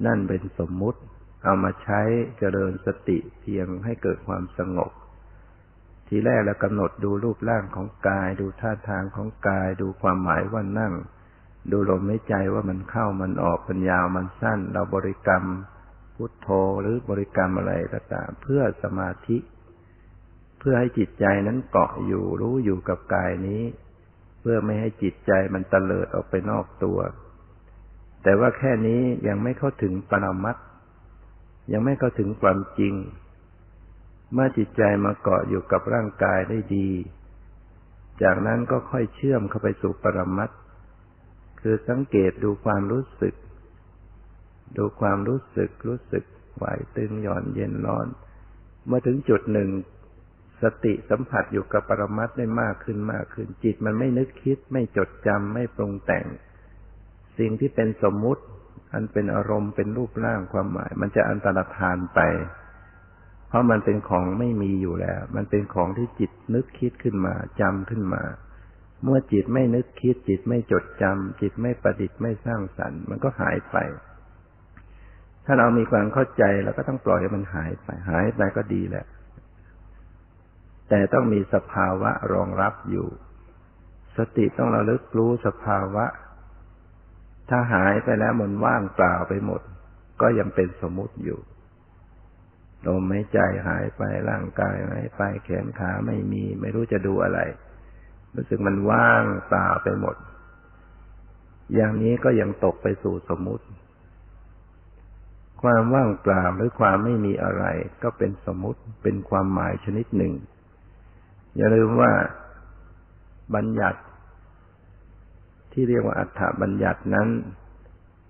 [0.05, 0.99] นั่นเป็นสมมุติ
[1.43, 2.01] เอามาใช้
[2.39, 4.91] เจริญสติเพียงให้เกิดความสงบ
[6.07, 10.93] ทีแรกเรากำหนดดูรูปร่างของกาย ดูท่าทางของกาย ดูความหมายว่านั่ง
[11.71, 15.43] ดูลมหายใจว่ามันเข้ามันออกมันยาวมันสั้น เราบริกรรม
[16.17, 16.49] พุทโธ
[16.81, 19.37] หรือบริกรรมอะไรก็ตามเพื่อสมาธิ
[20.59, 23.63] เพื่อให้จิตใจนั้นเกาะอยู่รู้อยู่กับกายนี้
[24.39, 26.99] เพื่อไม่ให้จิตใจมันเตลิดออกไปนอกตัว
[28.23, 30.57] แต่ว่าแค่นี้ยังไม่เข้าถึงปรมัต
[31.71, 32.93] ยังไม่เข้าถึงความจริง
[34.33, 36.89] เมื่อจิตใจมาเกาะอยู่กับร่างกายได้ดี
[38.23, 40.49] จากนั้นก็ค่อยเชื่อมเข้าไปสู่ปรมัต
[41.61, 43.33] คือสังเกตดูความรู้สึก
[44.75, 46.23] ดูความรู้สึกรู้สึก
[46.55, 48.07] ไหวตึงหย่อนเย็นร้อน
[48.87, 49.69] เมื่อถึงจุดหนึ่ง
[50.61, 56.25] สติสัมผัสอยู่กับปรมัตได้มากขึ้นมากขึ้น จิตมันไม่นึกคิด ไม่จดจำไม่ปรุงแต่ง
[57.37, 58.43] สิ่งที่เป็นสมมุติ
[58.93, 62.19] อันเป็นอารมณ์เป็นรูปร่างความหมาย มันจะอันตรธานไป
[63.47, 68.23] เพราะมันเป็นของไม่มีอยู่แล้ว มันเป็นของที่จิตนึกคิดขึ้นมาจำขึ้นมา
[69.03, 73.77] เมื่อจิตไม่นึกคิดจิตไม่จดจำจิตไม่ประดิษฐ์ไม่สร้างสรรค์ มันก็หายไป
[75.49, 79.05] ถ้าเรามีความเข้าใจเราก็ต้องปล่อยให้มันหายไป หายไปก็ดีแหละ
[80.89, 83.07] แต่ต้องมีสภาวะรองรับอยู่
[84.17, 86.05] สติต้องระลึกรู้สภาวะ
[87.49, 89.61] ถ้าหายไปแล้วมันว่างเปล่าไปหมด
[90.21, 91.39] ก็ยังเป็นสมมุติอยู่
[92.87, 97.39] ลมหายใจหายไปร่างกายหายไปแขนขาไม่มี ไม่รู้จะดูอะไร
[98.35, 100.15] รู้สึกมันว่างเปล่าไปหมด
[101.75, 103.65] อย่างนี้ก็ยังตกไปสู่สมมุติ
[105.61, 107.65] ความว่างเปล่าหรือความไม่มีอะไร
[108.03, 110.33] ก็เป็นสมมุติเป็นความหมายชนิดหนึ่ง
[111.55, 112.11] อย่าลืมว่า
[113.55, 114.01] บัญญัติ
[115.71, 117.27] ที่เรียกว่าอัฏฐบัญญัตินั้น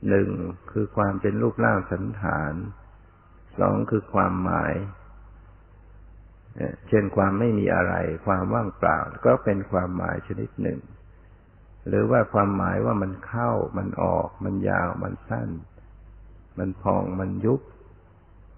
[0.09, 0.29] หนึ่ง
[0.71, 2.53] คือความเป็นรูปร่างสันฐาน
[3.59, 4.73] สองคือความหมาย
[6.87, 7.93] เช่นความไม่มีอะไร
[8.25, 10.79] ความว่างเปล่า ก็เป็นความหมายชนิดหนึ่ง
[11.87, 15.49] หรือว่าความหมายว่ามันเข้ามันออก มันยาวมันสั้น
[16.59, 17.61] มันพองมันยุบ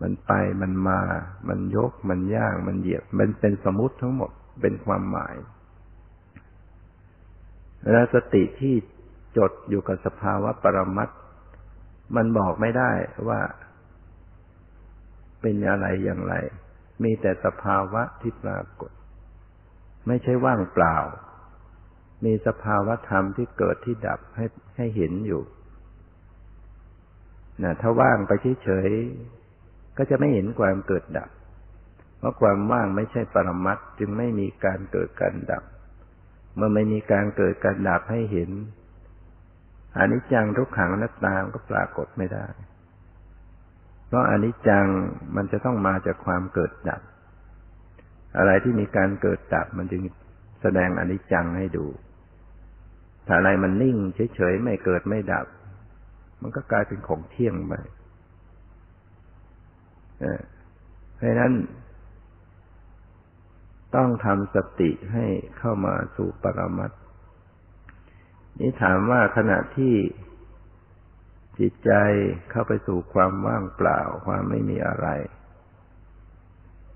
[0.01, 0.31] มันไป
[0.61, 1.01] มันมา
[1.49, 4.31] มันยกมันย่าง มันเหยียบ มันเป็นสมมติทั้งหมด
[4.61, 5.35] เป็นความหมาย
[7.91, 8.75] แล้วสติที่
[9.37, 11.09] จดอยู่กับสภาวะปรมัต
[12.15, 12.91] มันบอกไม่ได้
[13.29, 13.39] ว่า
[15.41, 16.33] เป็นอะไรอย่างไร
[17.03, 18.91] มีแต่สภาวะที่ปรากฏ
[20.07, 20.97] ไม่ใช่ว่างเปล่า
[22.25, 25.41] มีสภาวะธรรมที่เกิดที่ดับให้ให้เห็นอยู่
[27.63, 28.31] นะถ้าว่างไป
[28.63, 31.29] เฉยๆก็จะไม่เห็นความเกิดดับ
[32.17, 35.63] เพราะความว่างไม่ใช่ปรมัตจึงไม่มีการเกิดการดับ
[36.55, 38.49] เมื่อไม่มีการเกิดการดับให้เห็น
[39.97, 42.45] อนิจจังทุกขังนัตตามก็ปรากฏไม่ได้
[44.07, 44.87] เพราะอนิจจัง
[45.35, 47.01] มันจะต้องมาจากความเกิดดับ
[48.37, 50.01] อะไรที่มีการเกิดดับมันจึง
[50.61, 51.85] แสดงอนิจจังให้ดู
[53.27, 53.97] ถ้าอะไรมันนิ่ง
[54.35, 55.45] เฉยๆไม่เกิดไม่ดับ
[56.41, 57.73] มันก็กลายเป็นของเที่ยงไป
[61.15, 61.53] เพราะนั้น
[63.95, 65.25] ต้องทำสติให้
[65.57, 66.91] เข้ามาสู่ปรมัต
[68.59, 69.95] นี่ถามว่าขณะที่
[71.59, 71.91] จิตใจ
[72.51, 75.07] เข้าไปสู่ความว่างเปล่า ความไม่มีอะไร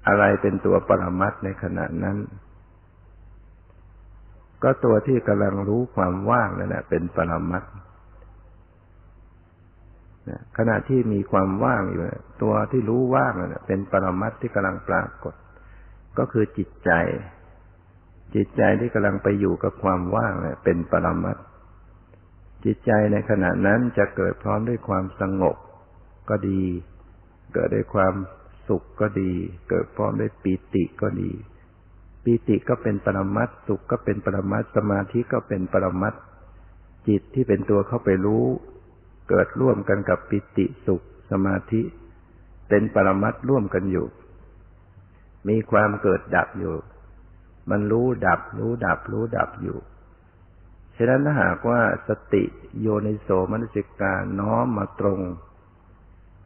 [0.08, 2.18] อะไรเป็นตัวปรมัตในขณะนั้น
[4.64, 7.64] ก็ตัวที่กำลังรู้ความว่างนั่นแหละเป็นปรมัต
[10.58, 12.02] ขณะที่มีความว่างอยู่
[12.42, 15.34] ตัวที่รู้ว่างนั่นเป็นปรมัตที่กำลังปรากฏ
[16.18, 16.92] ก็คือจิตใจ
[18.36, 21.38] จิตใจที่กำลังไปอยู่กับความว่างเนี่ยเป็นปรมัต
[22.66, 25.56] จิตใจในขณะนั้นจะเกิดพร้อมด้วยความสงบ
[26.30, 26.62] ก็ดี
[27.54, 28.14] เกิดด้วยความ
[28.68, 29.32] สุขก็ดี
[29.70, 31.32] เกิดพร้อมด้วยปีติก็ดี
[32.24, 36.14] ปีติก็เป็นปรมัตสุขก็เป็นปรมัตสมาธิก็เป็นปรมัต
[37.08, 38.46] จิตที่เป็นตัวเข้าไปรู้
[39.30, 41.82] เกิดร่วมกันกับปิติสุขสมาธิ
[42.70, 44.08] เป็นปรมัตร่วมกันอยู่
[45.48, 46.76] มีความเกิดดับอยู่
[47.70, 49.78] มันรู้ดับ รู้ดับ รู้ดับอยู่
[50.98, 52.44] ฉะนั้นถ้าหากว่าสติ
[52.82, 55.20] โยนิโสมนสิกาน้อมมาตรง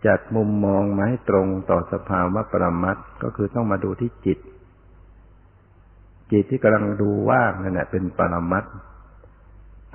[0.06, 4.40] จัดมุมมองมาให้ตรงต่อสภาวะปรมัตก็คือต้องมาดูที่จิต
[6.32, 8.66] จิตที่กำลังดูว่างนั่นแหละเป็นปรมัต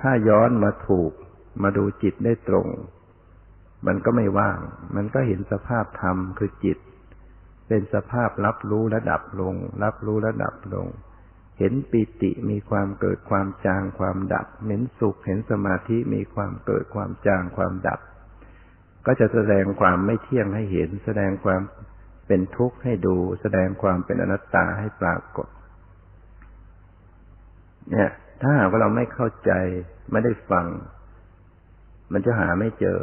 [0.01, 1.11] ถ้าย้อนมาถูก
[1.61, 2.67] มาดูจิตได้ตรง
[3.87, 4.59] มันก็ไม่ว่าง
[4.95, 6.77] มันก็เห็นสภาพธรรมคือจิต
[7.67, 10.87] เป็นสภาพรับรู้ระดับลง รับรู้ระดับลง
[11.59, 17.99] เห็นปิติมีความเกิดความจางความดับ เห็นสุขเห็นสมาธิมีความเกิดความจางความดับ
[19.05, 21.61] ก็จะแสดงความไม่เที่ยงให้เห็น แสดงความ
[22.27, 25.47] เป็นทุกข์ให้ดู แสดงความเป็นอนัตตาให้ปรากฏ
[27.91, 28.11] เนี่ย
[28.41, 29.51] ถ้าหากว่าเราไม่เข้าใจ
[30.11, 30.65] ไม่ได้ฟัง
[32.11, 32.99] มันจะหาไม่เจอ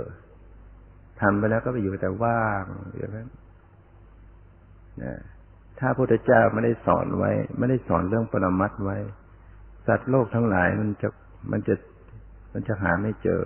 [1.20, 2.64] ทำไปแล้วก็ไปอยู่แต่ว่าง
[2.96, 3.28] อย่างนั้น
[5.02, 5.18] นะ
[5.78, 8.98] ถ้าพระพุทธเจ้าไม่ได้สอนไว้ ไม่ได้สอนเรื่องปรมัตไว้
[9.86, 11.08] สัตว์โลกทั้งหลายมันจะ
[11.50, 11.74] มันจะ
[12.52, 13.42] มันจะหาไม่เจอ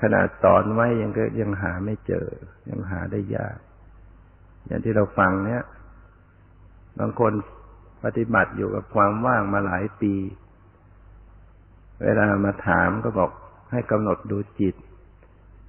[0.00, 2.26] ขนาดสอนไว้ยังก็ยังหาไม่เจอ
[2.70, 3.58] ยังหาได้ยาก
[4.66, 5.62] อย่างที่เราฟังเนี้ย
[6.98, 7.32] บางคน
[8.04, 10.14] ปฏิบัติอยู่กับความว่างมาหลายปี
[12.02, 13.30] เวลามาถามก็บอก
[13.72, 14.74] ให้กำหนดดูจิต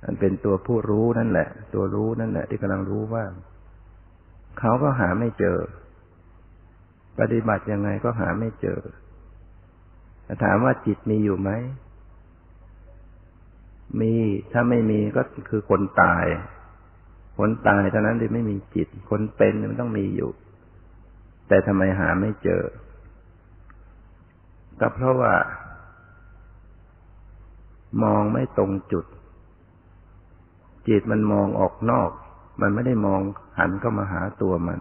[0.04, 3.24] อันเป็นตัวผู้รู้นั่นแหละ ตัวรู้นั่นแหละ ที่กำลังรู้ว่า
[4.60, 5.58] เขาก็หาไม่เจอ
[7.20, 8.80] ปฏิบัติยังไงก็หาไม่เจอ
[10.44, 11.52] ถามว่าจิตมีอยู่ไหม
[14.02, 14.14] มี
[14.52, 16.26] ถ้าไม่มีก็คือคนตาย
[17.40, 20.30] คนตายเท่านั้นที่ไม่มีจิต คนเป็นมันต้องมีอยู่
[21.48, 22.64] แต่ทำไมหาไม่เจอ
[24.80, 25.34] ก็เพราะว่า
[28.04, 29.06] มองไม่ตรงจุด
[30.88, 32.12] จิตมันมองออกนอก
[32.62, 33.22] มันไม่ได้มอง
[33.60, 34.80] หันเข้ามาหาตัวมัน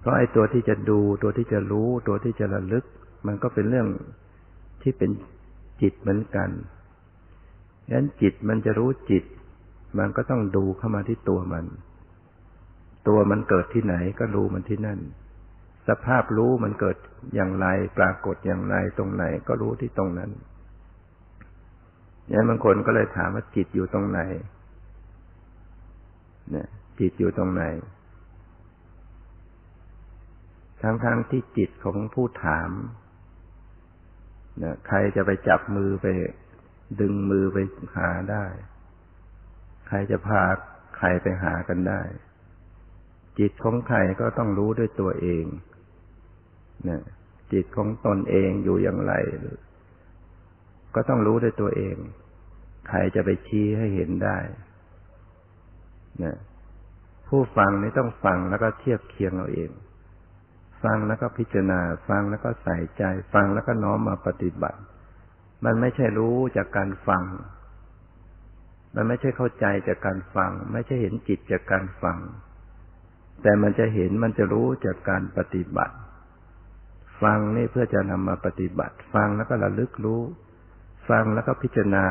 [0.00, 2.84] เพราะไอ้ตัวที่จะดูตัวที่จะรู้ ตัวที่จะระลึก
[3.26, 3.88] มันก็เป็นเรื่อง
[4.82, 5.10] ที่เป็น
[5.82, 6.50] จิตเหมือนกัน
[7.84, 9.24] ดังนั้นจิตมันจะรู้จิต
[9.98, 11.64] มันก็ต้องดูเข้ามาที่ตัวมัน
[13.08, 14.98] ตัวมันเกิดที่ไหนก็รู้มันที่นั่น
[15.88, 16.96] สภาพรู้มันเกิด
[17.34, 17.66] อย่างไร
[17.98, 20.30] ปรากฏอย่างไรตรงไหนก็รู้ที่ตรงนั้น
[22.28, 24.20] เนี่ยบางคนก็เลยถามว่าจิตอยู่ตรงไหน
[26.50, 26.68] เนี่ย
[27.00, 27.62] จิตอยู่ตรงไหน
[30.82, 32.70] ทั้งๆทที่จิตของผู้ถาม
[34.58, 36.06] เนี่ยใครจะไปจับมือไป
[37.00, 37.58] ดึงมือไป
[37.96, 38.44] หาได้
[39.88, 40.42] ใครจะพา
[40.96, 42.02] ใครไปหากันได้
[43.38, 45.44] จิตของใครก็ต้องรู้ด้วยตัวเอง
[46.84, 47.02] เนี่ย
[47.52, 49.12] จิตของตนเองอยู่อย่างไร
[50.94, 51.96] ก็ต้องรู้ด้วยตัวเอง
[52.88, 54.38] ใครจะไปชี้ให้เห็นได้
[56.24, 56.36] นะ
[57.28, 59.70] ผู้ฟังนี่ต้องฟังแล้วก็เทียบเคียงเอาเอง
[60.82, 63.02] ฟังแล้วก็พิจารณา ฟังแล้วก็ใส่ใจ
[63.34, 64.80] ฟังแล้วก็น้อมมาปฏิบัติ
[65.64, 67.24] มันไม่ใช่รู้จากการฟัง
[68.94, 72.18] มันไม่ใช่เข้าใจจากการฟัง ไม่ใช่เห็นจิตจากการฟัง
[73.42, 75.96] แต่มันจะเห็นมันจะรู้จากการปฏิบัติ
[77.22, 80.22] ฟังนี่เพื่อจะนำมาปฏิบัติ ฟังแล้วก็ระลึกรู้
[81.08, 82.04] ฟังแล้วก็พิจารณา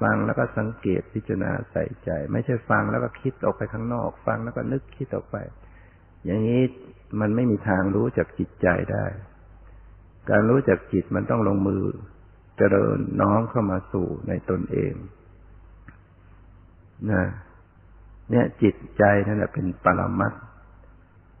[0.00, 5.36] ฟังแล้วก็สังเกตพิจารณาใส่ใจ ไม่ใช่ฟังแล้วก็คิดออกไปข้างนอก ฟังแล้วก็นึกคิดออกไป
[6.24, 6.62] อย่างนี้
[7.20, 9.04] มันไม่มีทางรู้จากจิตใจได้
[10.30, 11.82] การรู้จากจิตมันต้องลงมือ
[12.56, 14.94] เจริญน้อมเข้ามาสู่ในตนเอง
[17.10, 17.24] นะ
[18.30, 20.32] เนี่ยจิตใจนั่นแหละเป็นปรมัต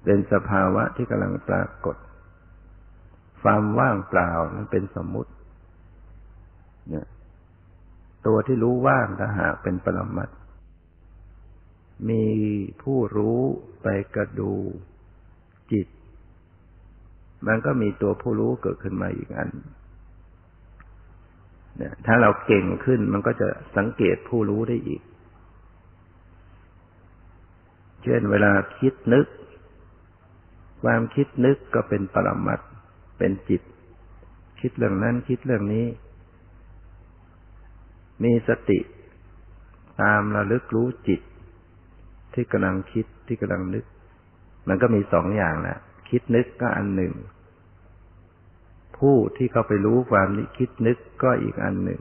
[0.04, 1.96] เป็นสภาวะที่กำลังปรากฏ
[3.42, 5.30] ความว่างเปล่านั้นเป็นสมมุติ
[6.90, 7.06] เนี่ย
[8.26, 10.28] ตัวที่รู้ว่างถ้าหากเป็นปรมัต
[12.08, 12.24] มี
[12.82, 13.40] ผู้รู้
[13.82, 14.54] ไปกระดู
[15.72, 15.88] จิต
[17.46, 19.50] มันก็มีตัวผู้รู้เกิดขึ้นมาอีกอัน
[21.76, 25.02] เนี่ยถ้าเราเก่งขึ้นมันก็จะสังเกตผู้รู้ได้อีก
[28.02, 29.26] เช่นเวลาคิดนึก
[30.82, 32.60] ความคิดนึกก็เป็นปรมัต
[33.18, 33.62] เป็นจิต
[34.60, 35.86] คิดเรื่องนั้นคิดเรื่องนี้
[38.24, 38.78] มีสติ
[40.02, 41.20] ตามระลึกรู้จิต
[42.34, 43.84] ที่กำลังคิดที่กำลังนึก
[44.68, 45.78] มันก็มีสองอย่างแหละ
[46.10, 47.12] คิดนึกก็อันหนึ่ง
[48.98, 52.00] ผู้ที่เขาไปรู้ความนิคิดนึกก็อีกอันหนึ่ง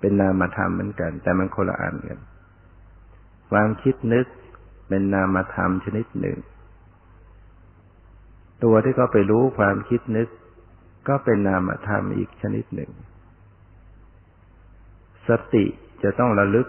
[0.00, 2.20] เป็นนามธรรมเหมือนกัน แต่มันคนละอันกัน
[3.50, 4.26] ความคิดนึก
[4.88, 6.38] เป็นนามธรรมชนิดหนึ่ง
[8.64, 10.28] ตัวที่เขาไปรู้ความคิดนึก
[11.08, 12.90] ก็เป็นนามธรรมอีกชนิดหนึ่ง
[15.28, 15.64] สติ
[16.02, 16.68] จะต้องระลึก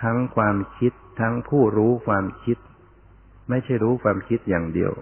[0.00, 2.58] ทั้งความคิดทั้งผู้รู้ความคิด
[3.48, 4.92] ไม่ใช่รู้ความคิดอย่างเดียว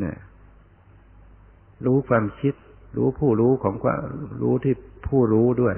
[0.00, 0.18] เนี่ย
[1.86, 2.54] รู้ความคิด
[2.96, 4.02] รู้ผู้รู้ของความ
[4.42, 4.74] รู้ที่
[5.08, 5.76] ผู้รู้ด้วย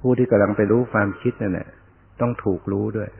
[0.00, 1.68] ผู้ที่กำลังไปรู้ความคิดนั่นแหละ
[2.20, 3.10] ต้องถูกรู้ด้วย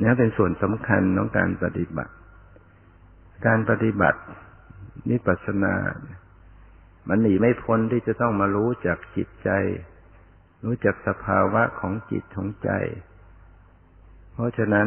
[0.00, 2.12] นี่เป็นส่วนสำคัญของการปฏิบัติ
[3.46, 4.20] การปฏิบัติ
[5.10, 5.74] นิปัสนา
[7.08, 9.50] มันหนีไม่พ้นที่จะต้องมารู้จักจิตใจ
[10.64, 12.70] รู้จักสภาวะของจิตของใจ
[14.32, 14.86] เพราะฉะนั้น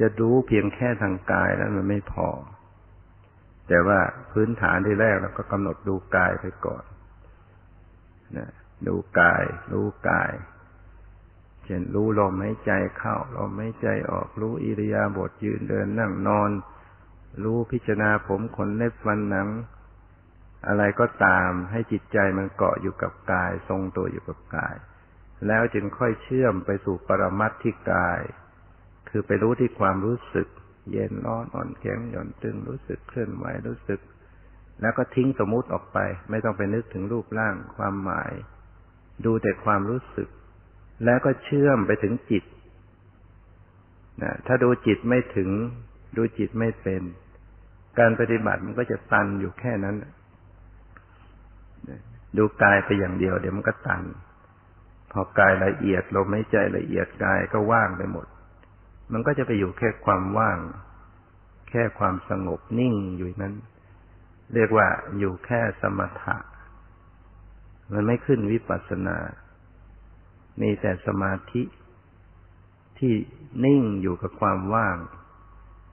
[0.00, 2.28] จะรู้เพียงแค่ทางกายแล้วมันไม่พอ
[3.68, 4.00] แต่ว่า
[4.32, 6.84] พื้นฐานที่แรกเราก็กำหนดดูกายไปก่อน
[8.36, 8.50] นะ
[8.86, 10.32] ดูกาย รู้กาย
[11.64, 16.50] เช่นรู้ลมหายใจเข้าลมหายใจออกรู้อิริยาบถยืนเดินนั่งนอน
[17.44, 19.48] รู้พิจารณาผมขนเล็บฟันหนัง
[20.66, 24.76] อะไรก็ตามให้จิตใจมันเกาะอยู่กับกาย ทรงตัวอยู่กับกาย
[25.46, 28.20] แล้วจึงค่อยเชื่อมไปสู่ปรมัตที่กาย
[29.08, 30.48] คือไปรู้ที่ความรู้สึก
[30.90, 34.00] เย็นร้อนอ่อนแข็งหย่อนตึงรู้สึกเคลื่อนไหวรู้สึก
[34.80, 35.98] แล้วก็ทิ้งสมมุติออกไป
[36.30, 38.32] ไม่ต้องไปนึกถึงรูปร่างความหมาย
[39.24, 40.28] ดูแต่ความรู้สึก
[41.04, 42.44] แล้วก็เชื่อมไปถึงจิต
[44.22, 45.50] นะถ้าดูจิตไม่ถึง
[46.16, 47.02] ดูจิตไม่เป็น
[47.98, 49.96] การปฏิบัติมันก็จะตันอยู่แค่นั้น
[52.36, 54.02] ดูกายไปอย่างเดียว เดี๋ยวมันก็ตัน
[55.12, 58.26] พอกายละเอียดลมหายใจละเอียดกายก็ว่างไปหมด
[59.12, 60.58] มันก็จะไปอยู่แค่ความว่าง
[61.70, 63.54] แค่ความสงบนิ่งอยู่นั้น
[64.54, 64.86] เรียกว่า
[65.18, 66.36] อยู่แค่สมถะ
[67.92, 69.18] มันไม่ขึ้นวิปัสสนา
[70.60, 71.62] มีแต่สมาธิ
[72.98, 73.14] ที่
[73.64, 74.96] นิ่งอยู่กับความว่าง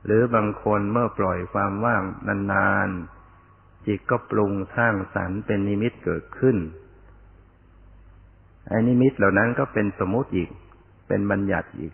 [0.06, 2.04] หรือบางคนเมื่อปล่อยความว่าง
[2.54, 3.14] นานๆ
[3.88, 6.58] จิตก็ปรุงสร้างสรรค์เป็นนิมิตเกิดขึ้น
[8.67, 10.50] ไอ้นิมิตเหล่านั้นก็เป็นสมมติอีก
[11.08, 11.93] เป็นบัญญัติอีก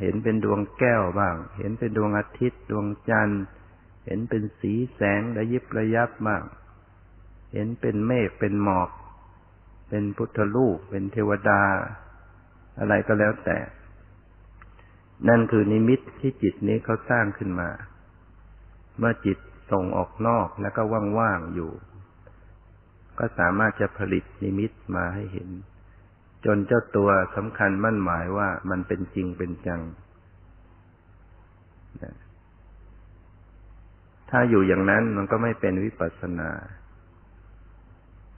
[0.00, 3.42] เห็นเป็นดวงแก้วบ้าง เห็นเป็นดวงอาทิตย์ ดวงจันทร์
[4.06, 6.42] เห็นเป็นสีแสงระยิบระยับบ้าง
[7.52, 8.90] เห็นเป็นเมฆ เป็นหมอก
[9.88, 11.62] เป็นพุทธลูก เป็นเทวดา
[12.78, 13.58] อะไรก็แล้วแต่
[15.28, 17.68] นั่นคือนิมิตที่จิตนี้เขาสร้างขึ้นมา
[18.98, 19.38] เมื่อจิต
[19.74, 20.82] ส่งออกนอกแล้วก็
[21.18, 21.70] ว่างๆอยู่
[23.18, 25.48] ก็สามารถจะผลิตนิมิตมาให้เห็น
[26.44, 29.82] จนเจ้าตัวสำคัญมั่นหมายว่ามันเป็นจริงเป็นจัง
[34.30, 36.50] ถ้าอยู่อย่างนั้นมันก็ไม่เป็นวิปัสสนา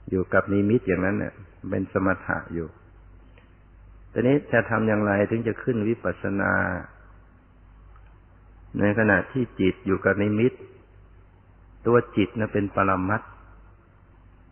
[0.09, 1.33] อยู่กับนิมิตอย่างนั้นเนี่ย
[1.69, 2.67] เป็นสมถะอยู่
[4.11, 6.51] ทีนี้จะทำอย่างไรถึงจะขึ้นวิปัสสนา
[8.79, 10.53] ในขณะที่จิตอยู่กับนิมิต
[11.85, 13.21] ตัวจิตนะเป็นปรมัต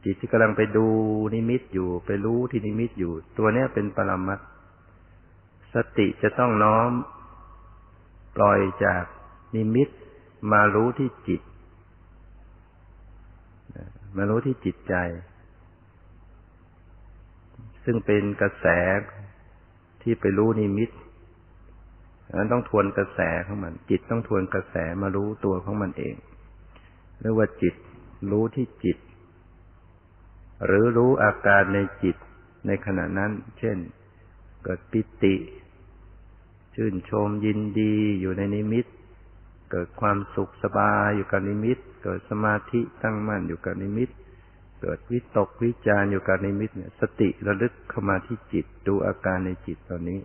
[0.05, 0.85] จิตที่กำลังไปดู
[1.33, 4.39] นิมิตอยู่ ไปรู้ที่นิมิตอยู่ ตัวเนี้ยเป็นปรมัต
[5.73, 6.89] สติจะต้องน้อม
[8.35, 9.03] ปล่อยจาก
[9.55, 9.89] นิมิต
[10.51, 11.41] มารู้ที่จิต
[14.17, 14.95] มารู้ที่จิตใจ
[17.85, 18.65] ซึ่งเป็นกระแส
[20.01, 20.89] ที่ไปรู้นิมิต
[22.37, 26.15] นั้นต้องทวนกระแสของมัน จิตต้องทวนกระแสมารู้ตัวของมันเอง
[27.21, 27.75] เรียกว่าจิต
[28.31, 28.97] รู้ที่จิต
[30.65, 32.15] หรือรู้อาการในจิต
[32.67, 33.77] ในขณะนั้น เช่น
[34.63, 35.35] เกิดปิติ
[36.75, 38.85] ชื่นชมยินดีอยู่ในนิมิต
[39.71, 44.09] เกิดความสุขสบายอยู่กับนิมิต เกิดสมาธิตั้งมั่นอยู่กับนิมิต
[44.81, 50.19] เกิดวิตกวิจารอยู่กับนิมิตเนี่ย สติระลึกเข้ามาที่จิต ดูอาการในจิตตอนนี้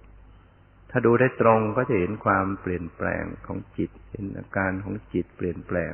[0.91, 5.93] ถ้าดูได้ตรงก็จะเห็นความเปลี่ยนแปลงของจิต เห็นอาการของจิตเปลี่ยนแปลง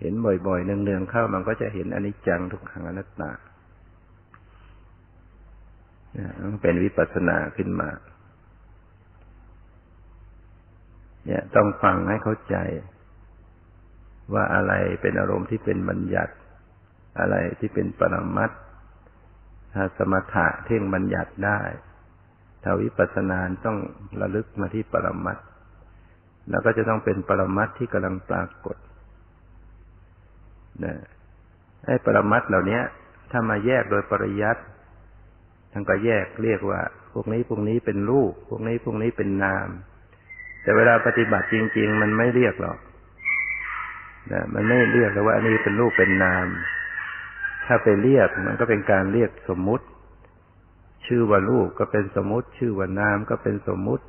[0.00, 3.30] เห็นบ่อยๆเนืองๆเข้ามันก็จะเห็นอนิจจังทุกขังอนัตตา
[6.62, 7.90] เป็นวิปัสสนาขึ้นมา
[11.26, 12.56] เนี่ยต้องฟังให้เข้าใจ
[14.34, 14.72] ว่าอะไร
[15.02, 16.34] เป็นอารมณ์ที่เป็นบัญญัติ
[17.20, 18.50] อะไรที่เป็นปรมัต
[19.74, 21.60] ถ้าสมถะเท่งบัญญัติได้
[22.62, 23.78] ถ้าวิปัสสนาต้อง
[24.20, 25.38] ระลึกมาที่ปรมัต
[26.50, 28.76] แล้วก็จะต้องเป็นปรมัตที่กำลังปรากฏ
[30.84, 30.94] นะ
[31.86, 32.80] ไอ้ปรมัตเหล่านี้
[33.30, 34.62] ถ้ามาแยกโดยปริยัติ
[35.72, 36.80] ท่านก็แยกเรียกว่า
[37.12, 39.68] พวกนี้พวกนี้เป็นรูป พวกนี้พวกนี้เป็นนาม
[40.62, 42.78] แต่เวลาปฏิบัติจริง ๆ มันไม่เรียกหรอก
[44.32, 46.46] นะมันไม่เรียกเลยว่าอันนี้เป็นรูปเป็นนาม
[47.66, 49.86] ถ้าไปเรียกมันก็เป็นการเรียกสมมุติ
[51.06, 54.04] ชื่อว่ารูปก็เป็นสมมุติ ชื่อว่านามก็เป็นสมมุติ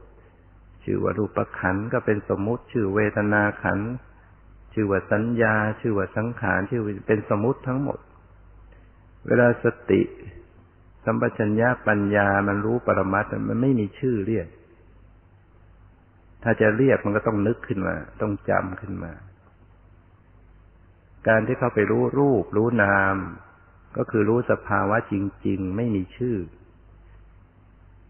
[0.84, 3.80] ชื่อว่ารูปขันก็เป็นสมมุติ ชื่อเวทนาขัน
[4.76, 8.00] ชื่อว่าสัญญา ชื่อว่าสังขารชื่อเป็นสมมติทั้งหมด
[9.28, 10.02] เวลาสติ
[11.06, 14.48] สัมปชัญญะปัญญามันรู้ปรมัตมันไม่มีชื่อเรียก
[16.44, 19.14] ถ้าจะเรียกมันก็ต้องนึกขึ้นมา ต้องจำขึ้นมา
[21.28, 23.16] การที่เขาไปรู้รูป รู้นาม
[23.98, 25.14] ก็คือรู้สภาวะจ
[25.48, 26.38] ริง ๆ ไม่มีชื่อ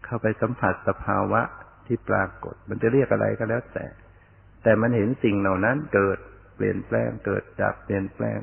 [0.04, 1.40] เข้าไปสัมผัสสภาวะ
[1.86, 3.86] ที่ปรากฏ มันจะเรียกอะไรก็แล้วแต่
[4.62, 6.18] แต่มันเห็นสิ่งเหล่านั้นเกิด
[6.56, 8.40] เปลี่ยนแปลง เกิดดับเปลี่ยนแปลง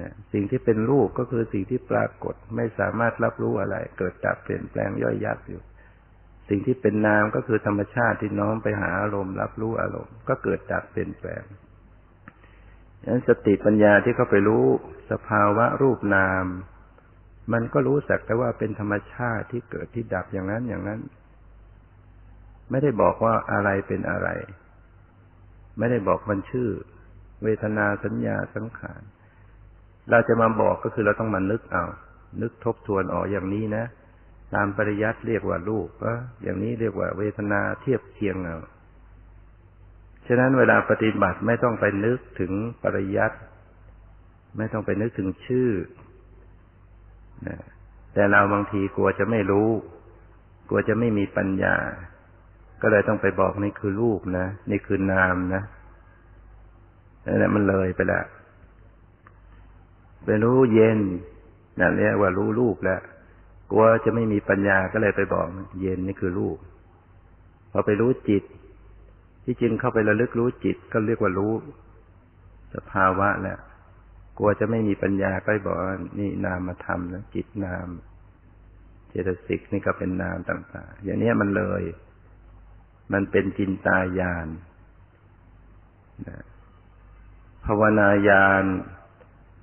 [0.00, 5.60] นะสิ่งที่เป็นรูปก็คือสิ่งที่ปรากฏ ไม่สามารถรับรู้อะไร เกิดดับเปลี่ยนแปลงย่อยยับอยู่
[6.48, 11.42] สิ่งที่เป็นนามก็คือธรรมชาติที่น้อมไปหาอารมณ์รับรู้อารมณ์ก็เกิดดับเปลี่ยนแปลง
[13.00, 14.66] ดังนั้นสติปัญญาที่เขาไปรู้
[15.10, 16.44] สภาวะรูปนาม
[17.52, 21.00] มันก็รู้สักแต่ว่าเป็นธรรมชาติที่เกิดที่ดับอย่างนั้นอย่างนั้น
[22.70, 24.28] ไม่ได้บอกว่าอะไรเป็นอะไร
[25.78, 26.68] ไม่ได้บอกมันชื่อ
[27.42, 29.02] เวทนาสัญญาสังขาร
[30.10, 31.84] เราจะมาบอกก็คือเราต้องมานึกเอา
[32.42, 33.84] นึกทบทวนอ๋ออย่างนี้นะ
[34.54, 38.58] ตามปริยัติเรียกว่ารูปว่าอย่างนี้เรียกว่าเวทนาเทียบเคียงเอา
[40.26, 42.52] ฉะนั้นเวลาปฏิบัติไม่ต้องไปนึกถึง
[42.82, 43.38] ปริยัติ
[44.58, 45.70] ไม่ต้องไปนึกถึงชื่อ
[47.48, 47.58] นะ
[48.14, 49.68] แต่เราบางทีกลัวจะไม่รู้
[50.68, 51.76] กลัวจะไม่มีปัญญา
[52.82, 55.62] ก็เลยต้องไปบอกนี่คือรูปนะนี่คือนามนะ
[57.24, 58.24] นั่นแหละมันเลยไปแล้ว
[60.24, 60.98] ไปรู้เย็น
[61.80, 63.00] นั่นเรียกว่ารู้รูปแล้ว
[63.70, 65.46] กลัวจะไม่มีปัญญาก็เลยไปบอก
[65.80, 66.58] เย็นนี่คือรูป
[67.70, 68.44] พอไปรู้จิต
[69.44, 71.52] ที่จริงเข้าไประลึกรู้จิต ก็เรียกว่ารู้
[72.74, 73.58] สภาวะแล้ว
[74.38, 75.76] กลัวจะไม่มีปัญญาก็บอก
[76.18, 77.88] นี่นามธรรมนะจิตนาม
[79.08, 81.82] เจตสิกนี่ก็เป็นนามต่างๆอย่างนี้มันเลย
[83.12, 84.48] มันเป็นจินตายาน
[87.64, 88.64] ภาวนายาน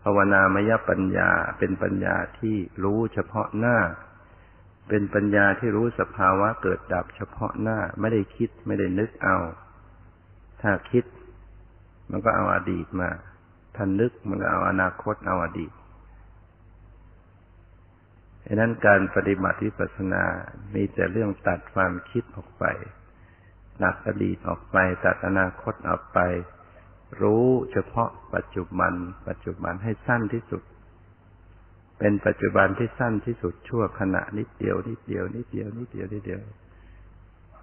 [0.03, 3.77] ภาวนามยปัญญาเป็นปัญญาที่รู้เฉพาะหน้า
[4.89, 9.37] เป็นปัญญาที่รู้สภาวะเกิดดับเฉพาะหน้า ไม่ได้คิดไม่ได้นึกเอา
[10.61, 11.05] ถ้าคิด
[12.09, 13.09] มันก็เอาอาดีตมา
[13.75, 15.71] ถ้านึกมันก็เอาอนาคตเอาอดีต
[18.45, 20.23] ดังนั้นการปฏิบัติวิปัสสนา
[20.73, 22.65] มีแต่เรื่องตัดความคิดออกไป
[23.83, 26.19] ตัดอดีตออกไปตัดอนาคตออกไป
[27.21, 28.93] รู้เฉพาะปัจจุบัน
[29.27, 30.63] ปัจจุบันให้สั้นที่สุด
[31.99, 36.41] เป็นปัจจุบันที่สั้นที่สุดชั่วขณะนิดเดียวนิดเดียวนิดเดียวนิดเดียวนิดเดียว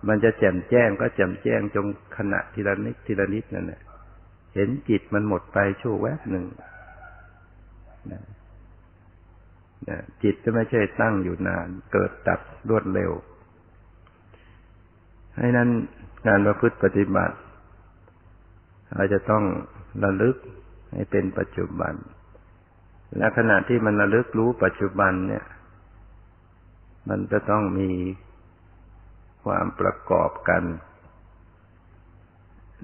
[0.08, 1.86] มันจะแจ่มแจ้งก็แจ่มแจ้งจง
[2.16, 3.80] ขณะทีละนิดทีละนิดนั่นแหละ
[4.54, 6.46] เห็นจิตมันหมดไปชั่วแวบหนึ่ง
[8.12, 8.22] นะ
[9.88, 13.12] นะจิตจะไม่ใช่ตั้งอยู่นาน เกิดดับรวดเร็ว
[15.38, 15.68] ให้นั้น
[16.26, 17.36] งานประพฤติปฏิบัติ
[18.94, 19.44] เราจะต้อง
[20.04, 20.36] ระลึก
[20.92, 21.94] ให้เป็นปัจจุบัน
[23.16, 25.44] และขณะที่มันระลึกรู้ปัจจุบันเนี่ย
[27.08, 27.90] มันจะต้องมี
[29.44, 30.62] ความประกอบกัน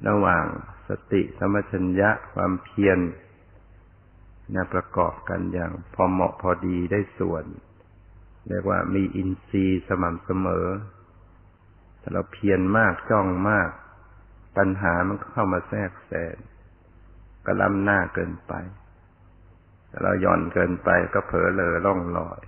[0.09, 0.45] ระหว่าง
[0.88, 2.99] สติสมัชัญญะความเพียร
[4.55, 7.45] นะประกอบกันอย่างพอเหมาะพอดีได้ส่วน
[8.49, 10.66] เรียกว่ามีอินทรีย์สม่ำเสมอ
[12.03, 13.71] ถ้าเราเพียรมากจ้องมาก
[14.57, 16.37] ปัญหามันก็เข้ามาแทรกแซง
[17.45, 18.53] ก็ล้ำหน้าเกินไป
[19.91, 22.41] ถ้าเราหย่อนเกินไปก็เผลอเลอล่องลอย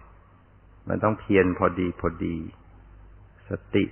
[0.89, 2.37] มันต้องเพียรพอดีพอดี
[3.49, 3.85] สติ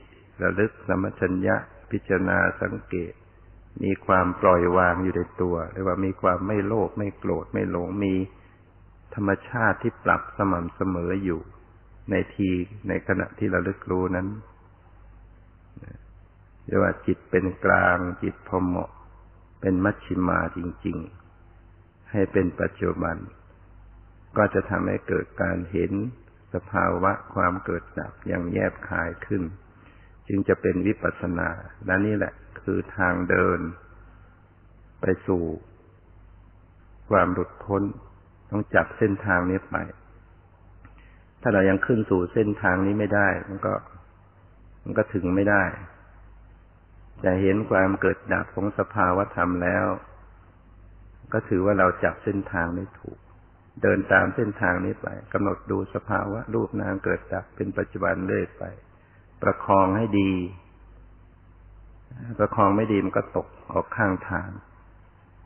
[0.42, 1.56] ระลึกสมัชัญญะ
[1.90, 3.12] พิจารณาสังเกต
[3.82, 8.14] มีความปล่อยวางอยู่ในตัวเรียกว่ามีความไม่โลภไม่โกรธไม่หลงมี
[9.14, 11.40] ธรรมชาติที่ปรับสม่ำเสมออยู่
[12.10, 12.50] ในที
[12.88, 14.28] ในขณะที่เราลึกรู้นั้น
[16.66, 18.90] เรียกว่าจิตเป็นกลางจิตพอเหมาะ
[19.60, 20.98] เป็นมัชชิมาจริง
[21.54, 23.16] ๆ ให้เป็นปัจจุบัน
[24.36, 25.92] ก็จะทำให้เกิดการเห็น
[26.54, 29.42] สภาวะความเกิดดับอย่างแยบคายขึ้น
[30.28, 31.48] จึงจะเป็นวิปัสสนา
[31.86, 32.32] และนี่แหละ
[32.62, 33.60] คือทางเดิน
[35.00, 35.42] ไปสู่
[37.10, 37.82] ความหลุดพ้น
[38.50, 39.76] ต้องจับเส้นทางนี้ไป
[41.40, 43.74] ถ้าเรายังขึ้นสู่เส้นทางนี้ไม่ได้ มันก็
[44.84, 45.62] มันก็ถึงไม่ได้
[47.24, 49.86] จะเห็นความเกิดดับของสภาวธรรมแล้ว
[51.32, 53.18] ก็ถือว่าเราจับเส้นทางไม่ถูก
[53.82, 58.64] เดินตามเส้นทางนี้ไปกำหนดดูสภาวะรูปนามเกิดดับเป็นปัจจุบันเรื่อยไป
[59.42, 60.32] ประคองให้ดี
[62.38, 64.48] ประคองไม่ดีมันก็ตกออกข้างทาง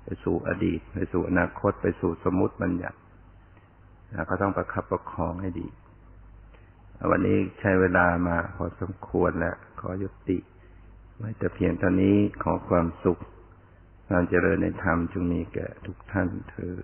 [0.04, 2.98] ไปสู่อดีต ไปสู่อนาคต ไปสู่สมมติบัญญัติ
[4.30, 5.68] ก็ต้องประคับประคองให้ดี
[7.10, 10.38] วันนี้ใช้เวลามาพอสมควรแล้ว ขอยุติ
[11.16, 13.18] ไว้แต่เพียงเท่านี้ขอความสุข
[14.08, 16.74] ความเจริญในธรรมจงมีแก่ทุกท่านเธอ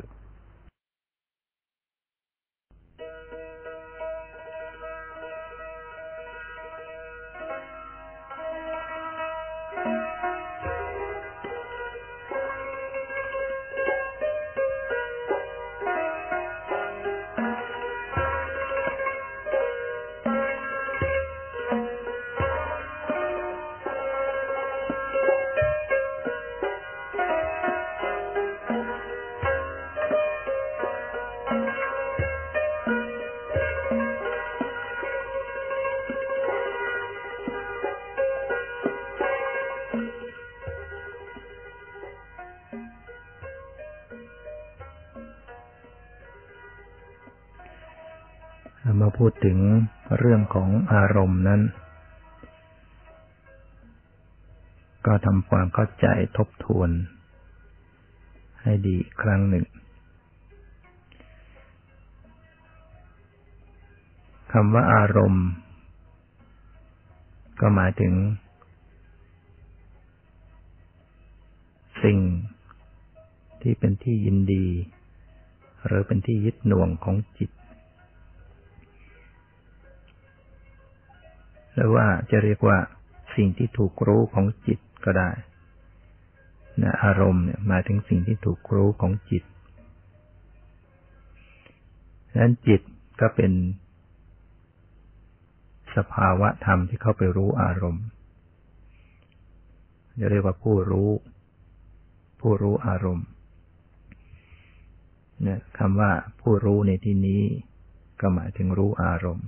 [49.16, 49.58] พูดถึง
[50.18, 51.60] เรื่องของอารมณ์นั้น
[55.06, 56.06] ก็ทำความเข้าใจ
[56.36, 56.90] ทบทวน
[58.62, 59.64] ให้ดีครั้งหนึ่ง
[64.52, 65.46] คำว่าอารมณ์
[67.60, 68.14] ก็หมายถึง
[72.04, 72.18] สิ่ง
[73.62, 74.66] ที่เป็นที่ยินดี
[75.86, 77.50] หรือเป็นที่ยึดหน่วงของจิต
[81.74, 82.78] หรือว่าจะเรียกว่า
[83.36, 85.30] สิ่งที่ถูกรู้ของจิตก็ได้
[86.82, 89.44] นะอารมณ์เนี่ยหมายถึงสิ่งที่ถูกรู้ของจิต
[92.28, 92.80] ดังนั้นจิต
[93.20, 93.52] ก็เป็น
[95.96, 98.04] สภาวะธรรมที่เข้าไปรู้อารมณ์
[100.18, 101.10] จะเรียกว่าผู้รู้
[102.40, 103.26] ผู้รู้อารมณ์
[105.42, 106.10] เนี่ยคำว่า
[106.40, 107.42] ผู้รู้ในที่นี้
[108.20, 109.46] ก็หมายถึงรู้อารมณ์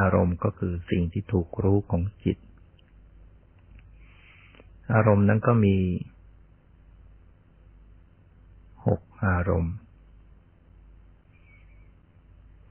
[0.00, 2.38] อารมณ์ก็คือสิ่งที่ถูกรู้ของจิต
[4.94, 5.76] อารมณ์นั้นก็มี
[8.86, 9.74] หกอารมณ์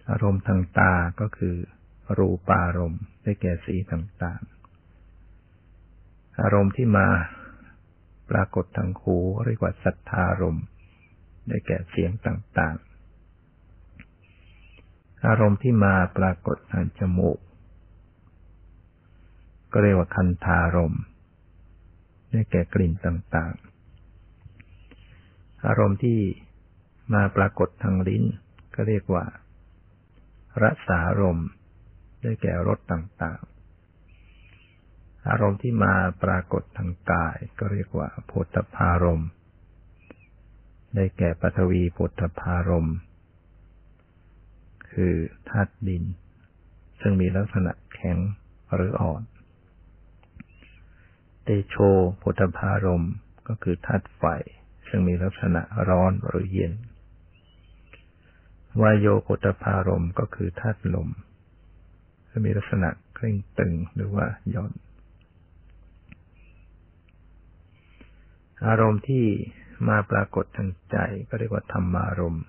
[0.10, 1.56] อารมณ์ทางตาก็คือ
[2.18, 7.08] รูปารมณ์ได้แก่สีต่างๆ อารมณ์ที่มา
[8.30, 10.66] ปรากฏทางหูเรียกว่าสัทธารมณ์
[11.48, 12.91] ได้แก่เสียงต่างๆ
[15.28, 17.40] อารมณ์ที่มาปรากฏทางจมูก
[19.72, 20.96] ก็เรียกว่าคันธารม
[22.32, 23.66] ได้แก่กลิ่นต่างๆ
[25.66, 26.20] อารมณ์ที่
[27.14, 28.24] มาปรากฏทางลิ้น
[28.76, 29.26] ก็เรียกว่า
[30.62, 31.50] รสารมณ์
[32.22, 35.94] ได้แก่รสต่างๆ อารมณ์ที่มา
[36.24, 39.24] ปรากฏทางกาย ก็เรียกว่าโพธพารม
[40.96, 42.98] ได้แก่ปฐวีโพธพารมณ์
[44.92, 45.14] คือ
[45.50, 46.04] ธาตุดิน
[47.02, 48.18] ซึ่งมีลักษณะแข็ง
[48.76, 49.24] หรืออ่อน
[51.44, 51.76] เตโช
[52.22, 53.06] พุทธพารม
[53.48, 54.24] ก็คือธาตุไฟ
[54.88, 56.74] ซึ่งมีลักษณะร้อนหรือเย็น
[58.82, 61.10] วายโยพุทธพารมก็คือธาตุลม
[62.30, 64.26] ซึ่งมีลักษณะเคร่งตึงหรือว่า
[64.56, 64.74] ย่อน
[68.68, 69.26] อารมณ์ที่
[69.90, 70.98] มาปรากฏทางใจ
[71.30, 72.46] ก็เรียกว่าธรรมารมณ์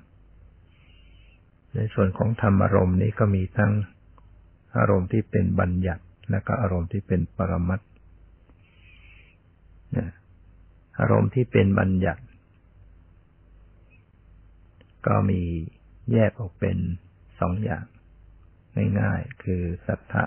[1.75, 3.73] ในส่วนของธรรมอารมณ์นี้ก็มีทั้ง
[4.79, 7.81] อารมณ์ที่เป็นบัญญัติและก็อารมณ์ที่เป็นปรมัต
[11.01, 12.23] อารมณ์ที่เป็นบัญญัติ
[15.07, 15.41] ก็มี
[16.13, 16.77] แยกออกเป็น
[17.41, 17.85] สองอย่าง
[19.01, 20.25] ง่ายๆคือสัทธะ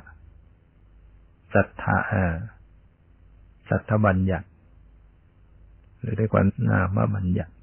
[1.54, 1.98] สัทธะ
[3.70, 4.48] สัทธบัญญัติ
[6.00, 7.55] หรือเรียกว่านามบัญญัติ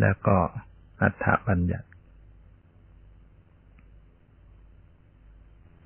[0.00, 0.36] แล้วก็
[1.02, 1.88] อัฏฐบัญญัติ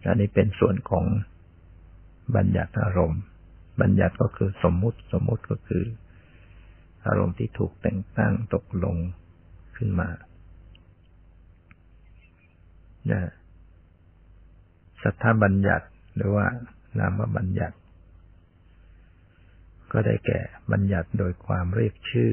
[0.06, 1.04] อันนี้เป็นส่วนของ
[2.36, 3.22] บัญญัติอารมณ์
[3.80, 5.84] บัญญัติก็คือสมมุติ สมมุติก็คือ
[7.06, 8.96] อารมณ์ที่ถูกแต่งตั้งตกลง
[9.76, 10.08] ขึ้นมา
[13.10, 13.22] นะ
[15.02, 15.86] สัทธบัญญัติ
[16.16, 16.46] หรือว่า
[16.98, 17.76] นามบัญญัติ
[19.92, 20.40] ก็ได้แก่
[20.72, 22.32] บัญญัติโดยความเรียกชื่อ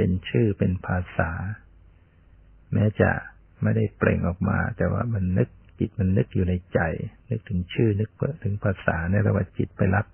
[0.00, 1.30] เป็นชื่อเป็นภาษา
[2.72, 3.10] แม้จะ
[3.62, 5.48] ไม่ได้เปล่งออกมา แต่ว่ามันนึก
[5.78, 6.80] จิตมันนึกอยู่ในใจ
[7.30, 8.08] นึกถึงชื่อนึก
[8.44, 10.06] ถึงภาษาเนี่ยเราว่าจิตไปรับ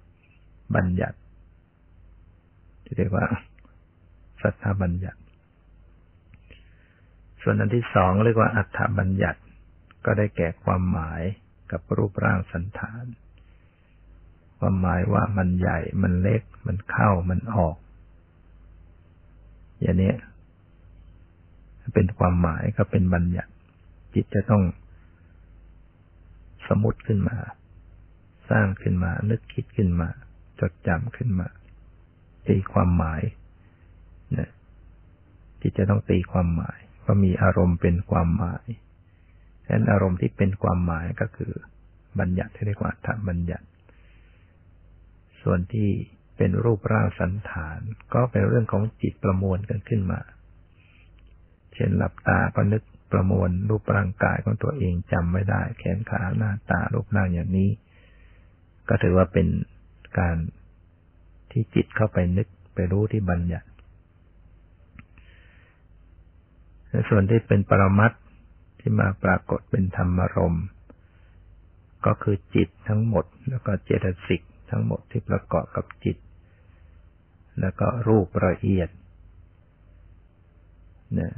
[0.76, 1.18] บัญญัติ
[2.84, 3.26] ที่เรียกว่า
[4.42, 5.20] สัทธาบัญญัติ
[7.42, 9.40] ส่วนอันที่สองเรียกว่าอัฏฐบัญญัติ
[10.04, 11.22] ก็ได้แก่ความหมาย
[11.70, 13.04] กับรูปร่างสันฐาน
[14.58, 17.76] ความหมายว่ามันใหญ่ มันเล็ก มันเข้า มันออก
[19.80, 20.12] อย่างนี้
[21.94, 23.52] เป็นความหมายก็เป็นบัญญัติ
[24.14, 24.62] จิตจะต้อง
[26.68, 27.36] สมมติขึ้นมา
[28.50, 30.08] สร้างขึ้นมา นึกคิดขึ้นมา
[30.60, 31.48] จดจำขึ้นมา
[32.48, 33.22] ตีความหมาย
[34.38, 34.50] นะ
[35.60, 38.64] จิตจะต้องตีความหมายว่ามีอารมณ์เป็นความหมาย
[39.64, 41.52] ฉะนั้นอารมณ์ที่เป็นความหมายก็คือ
[42.18, 43.66] บัญญัติที่เรียกว่าธรรมบัญญัติ
[45.42, 45.90] ส่วนที่
[46.36, 47.80] เป็นรูปร่างสันฐาน
[48.14, 50.20] ก็เป็นเรื่องของจิตประมวลกันขึ้นมา
[51.74, 52.82] เช่นหลับตาก็นึก
[53.12, 57.70] ประมวลรูปร่างกายของตัวเองจำไม่ได้ แขนขาหน้าตารูปร่างอย่างนี้
[58.88, 59.46] ก็ถือว่าเป็น
[60.18, 60.36] การ
[61.50, 63.68] ที่จิตเข้าไปนึกไปรู้ที่บัญญัติ
[67.08, 68.12] ส่วนที่เป็นปรมัต
[68.80, 70.56] ที่มาปรากฏเป็นธรรมรม
[72.06, 76.16] ก็คือจิตทั้งหมด แล้วก็เจตสิกทั้งหมดที่ประกอบกับจิต
[77.60, 78.90] แล้วก็รูปละเอียด
[81.18, 81.32] นะ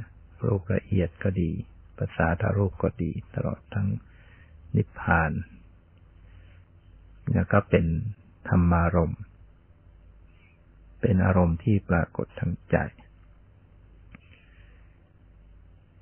[0.45, 1.51] รูปละเอียดก็ดี
[1.97, 3.87] ภาษาทารูปก็ดี ตลอดทั้ง
[4.75, 5.31] นิพพาน
[7.33, 7.85] แล้วก็เป็น
[8.49, 9.21] ธรรมารมณ์
[11.01, 12.77] เป็นอารมณ์ที่ปรากฏทางใจ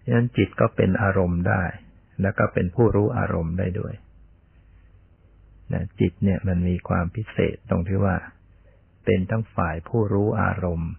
[0.03, 1.63] ฉะนั้นจิตก็เป็นอารมณ์ได้
[2.22, 3.93] แล้วก็เป็นผู้รู้อารมณ์ได้ด้วย
[5.74, 8.15] นะจิตเนี่ยมันมีความพิเศษตรงที่ว่า
[9.10, 10.91] เป็นทั้งฝ่ายผู้รู้อารมณ์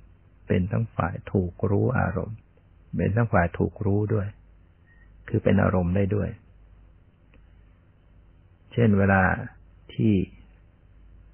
[0.48, 2.36] เป็นทั้งฝ่ายถูกรู้อารมณ์
[2.96, 4.26] เป็นทั้งฝ่ายถูกรู้ด้วย
[5.28, 6.28] คือเป็นอารมณ์ได้ด้วย
[8.72, 9.22] เช่นเวลา
[9.94, 10.14] ที่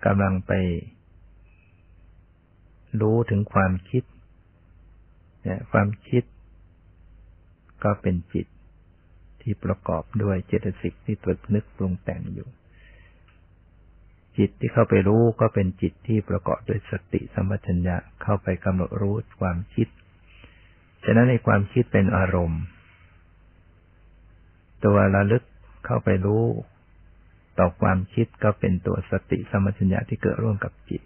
[0.04, 0.52] กำลังไป
[3.00, 4.04] รู้ถึงความคิด
[5.42, 6.24] เนี่ยความคิด
[7.84, 8.46] ก็เป็นจิต
[9.40, 12.48] ที่ประกอบด้วยเจตสิกที่ตรึกนึกปรุงแต่งอยู่
[14.38, 19.88] จิตที่เข้าไปรู้ก็เป็นจิตที่ประกอบด้วยสติสัมปชัญญะเข้าไปกำหนดรู้ความคิด
[21.04, 22.62] ฉะนั้นในความคิดเป็นอารมณ์
[24.84, 25.44] ตัวระลึก
[25.86, 26.44] เข้าไปรู้
[27.58, 31.02] ต่อความคิดก็เป็นตัวสติสัมปชัญญะที่เกิดร่วมกับจิต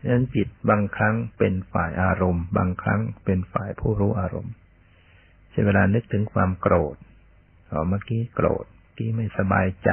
[0.00, 4.54] ฉะนั้นจิตบางครั้งเป็นฝ่ายอารมณ์ บางครั้งเป็นฝ่ายผู้รู้อารมณ์
[5.50, 6.96] เช่นเวลานึกถึงความโกรธ
[7.70, 8.66] อ๋อเมื่อกี้โกรธ
[8.98, 9.90] กี้ไม่สบายใจ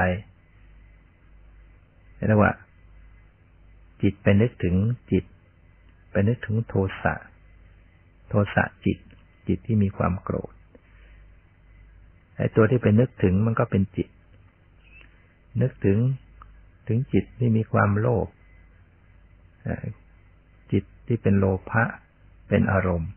[2.26, 2.52] เรียกว่า
[4.02, 4.76] จิตไปนึกถึง
[5.12, 5.24] จิต
[6.10, 7.14] ไปนึกถึงโทสะ
[8.28, 8.98] โทสะจิต
[9.48, 10.52] จิตที่มีความโกรธ
[12.36, 14.08] ไอ้ตัวที่ไปนึกถึงมันก็เป็นจิต
[15.62, 15.98] นึกถึง
[16.88, 18.28] ถึงจิตที่มีความโลภ
[20.72, 21.84] จิตที่เป็นโลภะ
[22.48, 23.10] เป็นอารมณ์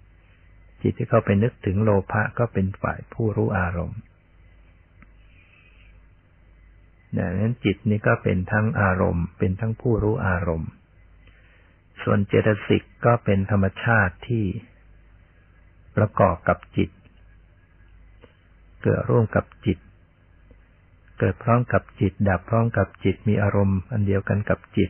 [0.81, 3.99] จิตที่เข้าไปนึกถึงโลภะก็เป็นฝ่ายผู้รู้อารมณ์
[7.15, 10.69] ดังนั้นจิตนี้ก็เป็นทั้งอารมณ์ เป็นทั้งผู้รู้อารมณ์
[12.03, 14.45] ส่วนเจตสิกก็เป็นธรรมชาติที่
[15.97, 16.89] ประกอบกับจิต
[18.83, 19.77] เกิดร่วมกับจิต
[21.19, 24.89] เกิดพร้อมกับจิต ดับพร้อมกับจิต มีอารมณ์อันเดียวกันกับจิต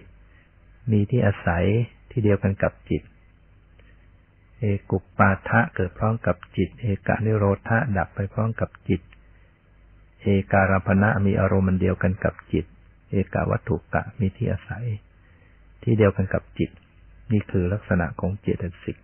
[0.92, 1.66] มีที่อาศัย
[2.12, 3.04] ที่เดียวกันกับจิต
[4.60, 9.02] เอกุปปาทะเกิดพร้อมกับจิต เอกานิโรธะดับไปพร้อมกับจิต
[10.22, 12.66] เอการพณะมีอารมณ์เดียวกันกับจิต
[13.12, 14.86] เอกาวัตถุกะมีที่อาศัย
[15.84, 16.70] ที่เดียวกันกับจิต
[17.32, 18.98] นี่คือลักษณะของเจตสิก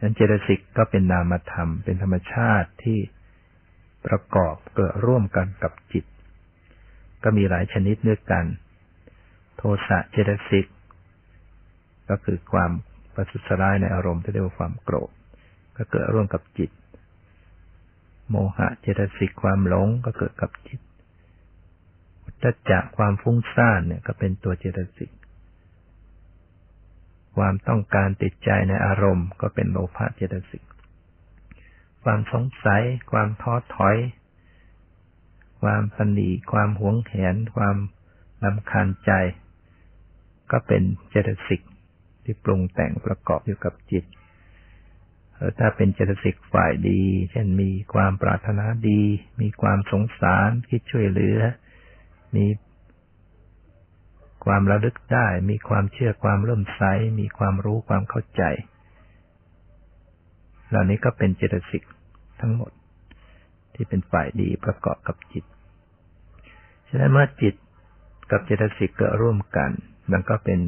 [0.00, 2.98] นั้นเจตสิกก็เป็นนามธรรม เป็นธรรมชาติที่
[4.06, 6.04] ประกอบเกิดร่วมกันกับจิต
[7.22, 8.44] ก็มีหลายชนิดด้วยกัน
[9.56, 10.66] โทสะเจตสิก
[12.10, 12.70] ก็คือความ
[13.14, 15.10] ประทุษร้ายในอารมณ์ที่เรียกว่าความโกรธ
[15.76, 16.70] ก็เกิดร่วมกับจิต
[18.30, 20.80] โมหะเจตสิกความหลงก็เกิดกับจิต
[22.24, 25.10] อุตจักความฟุ้งซ่านเนี่ยก็เป็นตัวเจตสิก
[27.36, 30.62] ความต้องการติดใจในอารมณ์ ก็เป็นโลภะเจตสิก
[32.04, 33.96] ความสงสัย ความท้อถอย
[35.62, 37.76] ความสนีความหวงแหน ความ
[38.44, 39.12] ลำคาญใจ
[40.50, 41.60] ก็เป็นเจตสิก
[42.24, 44.04] ที่ปรุงแต่งประกอบอยู่กับจิต
[45.58, 49.02] ถ้าเป็นเจตสิกฝ่ายดี เช่นมีความปรารถนาดี
[49.40, 51.38] มีความสงสารคิดช่วยเหลือ
[52.36, 52.46] มี
[54.44, 56.82] ความระลึกได้ มีความเชื่อความเริ่มใส
[57.20, 58.42] มีความรู้ความเข้าใจ
[60.68, 61.82] เหล่านี้ก็เป็นเจตสิก
[62.40, 62.72] ทั้งหมด
[63.74, 65.44] ที่เป็นฝ่ายดีประกอบกับจิต
[66.88, 67.54] ฉะนั้นเมื่อจิต
[68.30, 69.70] กับเจตสิกเกิดร่วมกัน
[70.12, 70.60] มันก็เป็น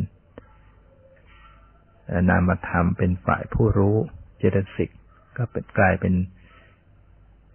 [2.28, 3.96] นามธรรมเป็นฝ่ายผู้รู้
[4.38, 4.90] เจตสิก
[5.36, 6.14] ก็เป็นกลายเป็น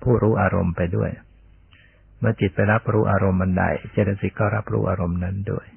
[0.04, 1.12] ผู้รู้อารมณ์ไปด้วย
[2.20, 5.68] เมื่อจิตไปรับรู้อารมณ์บันใดเจตสิกก็รับรู้อารมณ์นั้นด้วย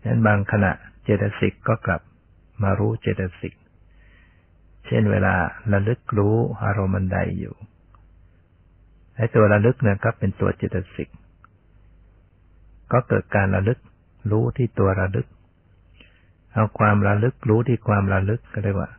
[0.00, 0.72] ฉะนั้นบางขณะ
[1.04, 2.02] เจตสิกก็กลับ
[2.62, 3.54] มารู้เจตสิก
[4.86, 5.34] เช่นเวลา
[5.72, 7.54] ระลึกรู้อารมณ์บันใดอยู่
[9.16, 11.08] ไอ้ตัวระลึกเนี่ยก็เป็นตัวเจตสิก
[12.92, 13.78] ก็เกิดการระลึก
[14.30, 15.26] รู้ที่ตัวระลึก
[16.54, 18.90] เอาความระลึกรู้ที่ความระลึกก็เรียกว่า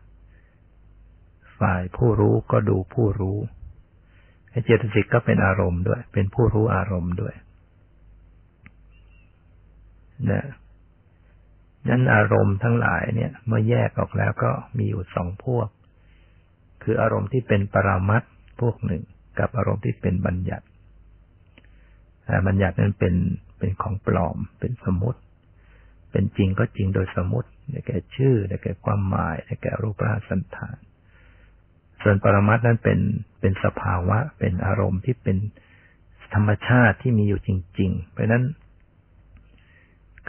[1.60, 3.38] ฝ่ายผู้รู้ก็ดูผู้รู้
[4.66, 7.34] เจตสิกก็เป็นอารมณ์ด้วย เป็นผู้รู้อารมณ์ด้วย
[10.32, 10.46] นะ
[11.90, 15.68] นั้นอารมณ์ทั้งหลายเนี่ย เมื่อแยกออกแล้วก็มีอยู่สองพวก
[16.84, 18.24] คืออารมณ์ที่เป็นปรามัด
[18.62, 19.04] พวกหนึ่ง
[19.40, 20.66] กับอารมณ์ที่เป็นบัญญัติ
[22.48, 23.16] บัญญัตินั้นเป็น
[23.58, 25.20] เป็นของปลอมเป็นสมมติ
[26.16, 30.78] เป็นจริงก็จริงโดยสมมติได้แก่ชื่อได้แก่ความหมายได้แก่รูปร่างสันฐาน
[32.02, 33.00] ส่วนปรมัตนั้นเป็น
[33.40, 35.38] เป็นสภาวะ เป็นอารมณ์ที่เป็น
[36.34, 37.50] ธรรมชาติที่มีอยู่จ
[37.80, 38.44] ริง ๆ เพราะนั้น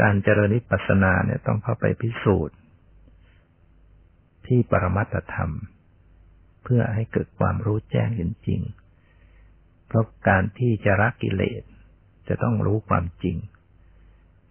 [0.01, 2.57] การเจริญวิปัสสนาเนี่ยต้องเข้าไปพิสูจน์
[4.47, 5.53] ที่ปรมัตธรรม
[6.63, 8.61] เพื่อให้เกิดความรู้แจ้งเห็นจริง
[9.87, 11.63] เพราะการที่จะรักกิเลส
[12.29, 13.37] จะต้องรู้ความจริง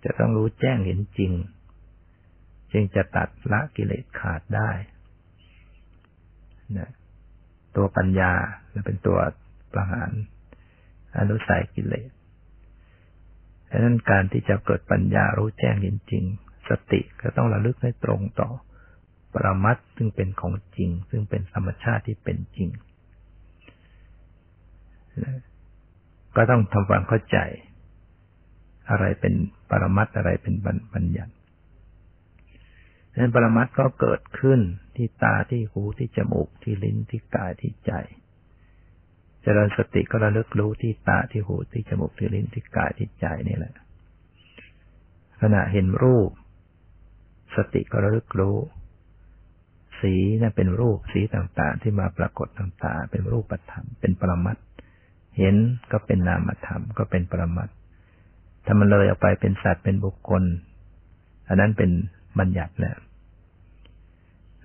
[0.05, 1.31] จะต้องรู้แจ้งเห็นจริง
[2.71, 4.71] จึงจะตัดละกิเลสขาดได้
[6.77, 6.89] นะ
[7.75, 8.31] ตัวปัญญา
[8.73, 9.17] จะเป็นตัว
[9.73, 10.11] ประหาร
[11.17, 12.09] อนุสัยกิเลส
[13.69, 16.23] ดังนั้นการที่จะเกิดปัญญารู้แจ้งเห็นจริง
[16.69, 18.49] สติก็ต้องระลึกให้ตรงต่อ
[19.33, 22.69] ปรมัตซึ่งเป็นของจริง ซึ่งเป็นธรรมชาติที่เป็นจริง
[26.35, 27.37] ก็ต้องทำความเข้าใจ
[28.89, 29.33] อะไรเป็น
[29.69, 30.55] ปรมัตอะไรเป็น
[30.93, 31.33] บัญญัติ
[33.11, 34.59] ดังนั้นปรมัตก็เกิดขึ้น
[34.95, 37.93] ที่ตาที่หูที่จมูกที่ลิ้นที่กายที่ใจ
[39.41, 43.73] เจริญสติก็ระลึกรู้ที่ตาที่หูที่จมูกที่ลิ้นที่กายที่ใจนี่แหละ
[45.41, 46.31] ขณะเห็นรูป
[47.55, 48.57] สติก็ระลึกรู้
[49.99, 54.57] สีนั่นเป็นรูปสีต่างๆ ที่มาปรากฏต่างๆเป็นรูปธรรมเป็นปรมัต
[55.37, 55.55] เห็น
[55.91, 60.43] ก็เป็นนามธรรมก็เป็นปรมัตถามันเลยออกไปเป็นสัตว์เป็นบุคคล
[61.47, 61.91] อันนั้นเป็น
[62.39, 62.97] บัญญัติแล้ว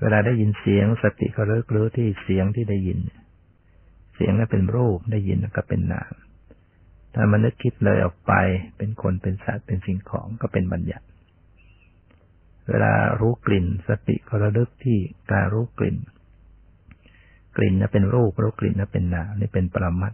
[0.01, 2.99] เวลาได้ยินเสียงสติก็เลิกรู้ที่เสียงที่ได้ยิน
[4.15, 6.13] เสียงนั้นเป็นรูปได้ยินก็เป็นนาม
[7.15, 8.33] ถ้ามันนึกคิดเลยออกไป
[8.77, 11.07] เป็นคนเป็นสัตว์เป็นสิ่งของก็เป็นบัญญัติ
[12.69, 14.99] เวลารู้กลิ่น สติก็ระลึกที่
[15.33, 15.97] การรู้กลิ่น
[17.57, 20.13] กลิ่นนั้นเป็นรูปรู้กลิ่นนั้นเป็นนามนี่เป็นปรมัต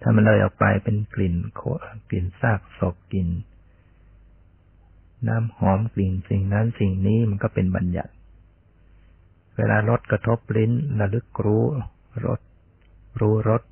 [0.00, 1.60] ถ้ามันเลยออกไปเป็นกลิ่นโค
[2.10, 3.28] กลิ่นซากศพกลิ่น
[5.28, 8.12] น้ำหอมกลิ่นสิ่งนั้นสิ่งนี้มันก็เป็นบัญญัติ
[9.56, 11.64] เวลารสกระทบลิ้นระลึกรู้
[12.26, 12.40] รส
[13.20, 13.62] รู้รส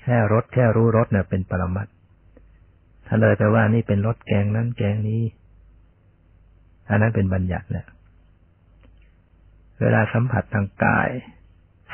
[0.00, 1.88] แค่รสแค่รู้รสเนี่ยเป็นปรมัต
[3.06, 5.22] ถ้าเลยไปว่านี่เป็นรสแกงนั้นแกงนี้
[6.90, 7.86] อันนั้นเป็นบัญญัติแหละ
[9.80, 11.08] เวลาสัมผัสทางกาย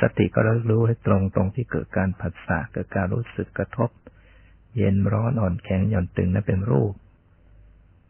[0.01, 3.91] สติก็รู้รู้ให้ตรงตรงที่เกิดการผัสสะเกิดการรู้สึกกระทบ
[4.77, 6.95] เย็นร้อนอ่อนแข็งหย่อนตึงนั่นเป็นรูป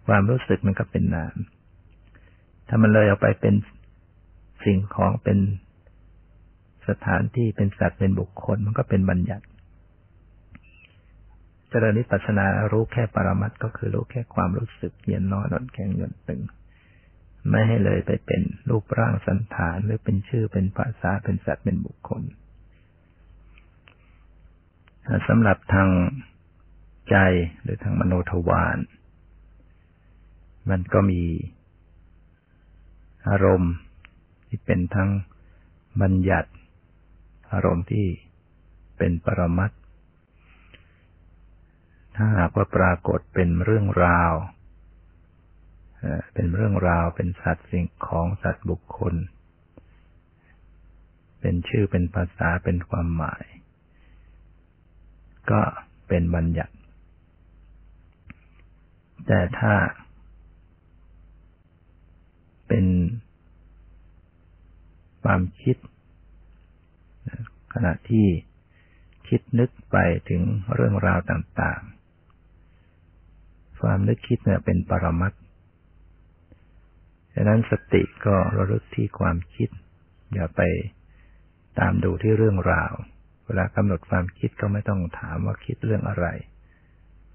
[0.07, 1.37] ความรู้สึกมันก็เป็นนาม
[2.69, 3.55] ถ้ามันเลยออกไปเป็น
[4.65, 5.39] สิ่งของเป็น
[6.89, 9.45] สถานที่เป็นสัตว์เป็นบุคคลมันก็เป็นบัญญัติ
[11.69, 16.41] เจริญนิพพานารู้แค่ปรมัตก็คือรู้แค่ความรู้สึกเย็นร้อนอ่อนแข็งหย่อนตึง
[17.51, 22.23] ไม่ให้เลยไปเป็นรูปร่างสันฐานหรือเป็นชื่อเป็นภาษาเป็นสัตว์เป็นบุคคล
[25.29, 25.89] สำหรับทาง
[27.11, 27.17] ใจ
[27.63, 28.79] หรือทางมโนทวาร
[30.71, 31.23] มันก็มี
[33.29, 33.73] อารมณ์
[34.49, 35.11] ที่เป็นทั้ง
[36.03, 36.51] บัญญัติ
[37.53, 38.07] อารมณ์ที่
[38.99, 39.71] เป็นปรมัต
[42.17, 44.33] ถ้าหากว่าปรากฏเป็นเรื่องราว
[46.35, 49.15] เป็นเรื่องราวเป็นสัตว์สิ่งของสัตว์บุคคล
[51.41, 53.45] เป็นชื่อเป็นภาษาเป็นความหมาย
[55.51, 55.61] ก็
[56.09, 56.75] เป็นบัญญัติ
[59.27, 59.75] แต่ถ้า
[62.69, 62.87] เป็น
[65.23, 65.77] ความคิด
[67.73, 68.27] ขณะที่
[69.29, 69.97] คิดนึกไป
[70.29, 70.43] ถึง
[70.75, 71.81] เรื่องราวต่าง
[72.61, 75.33] ๆ ความนึกคิดเนี่ยเป็นปรมัต
[77.39, 79.69] ฉะนั้นสติก็ระลึกที่ความคิด
[80.35, 80.61] อย่าไป
[81.79, 82.93] ตามดูที่เรื่องราว
[83.47, 86.27] เวลากำหนดความคิดก็ไม่ต้องถามว่าคิดเรื่องอะไร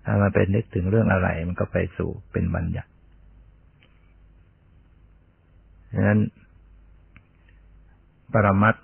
[0.06, 2.92] ถ้ามันเป็นนึกถึงเรื่องอะไร มันก็ไปสู่เป็นบัญญัติ
[5.94, 6.20] ฉะนั้น
[8.34, 8.76] ปรมัต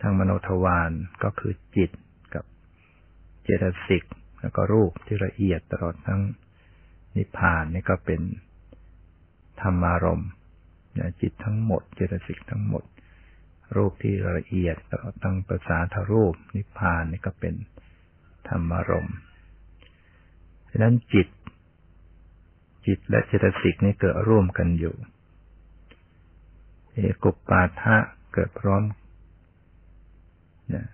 [0.00, 0.90] ทางมโนทวาร
[1.22, 1.90] ก็คือจิต
[2.34, 2.44] กับ
[3.42, 4.04] เจตสิก
[4.40, 6.20] แล้วก็รูปที่ละเอียดตลอดทั้ง
[7.16, 8.20] นิพพานนี่ก็เป็น
[9.62, 10.30] ธรรมารมณ์
[11.20, 12.84] จิตทั้งหมด เจตสิกทั้งหมด
[13.76, 17.54] รูปที่ละเอียดตลอดทั้งภาษาทรูป นิพพานนี่ก็เป็น
[18.48, 19.16] ธรรมารมณ์
[20.70, 21.28] ฉะนั้นจิต
[22.86, 24.94] จิตและเจตสิกนี่เกิดร่วมกันอยู่
[26.92, 27.96] เอกุปปาทะ
[28.34, 28.82] เกิดพร้อม
[30.70, 30.86] เนี่ย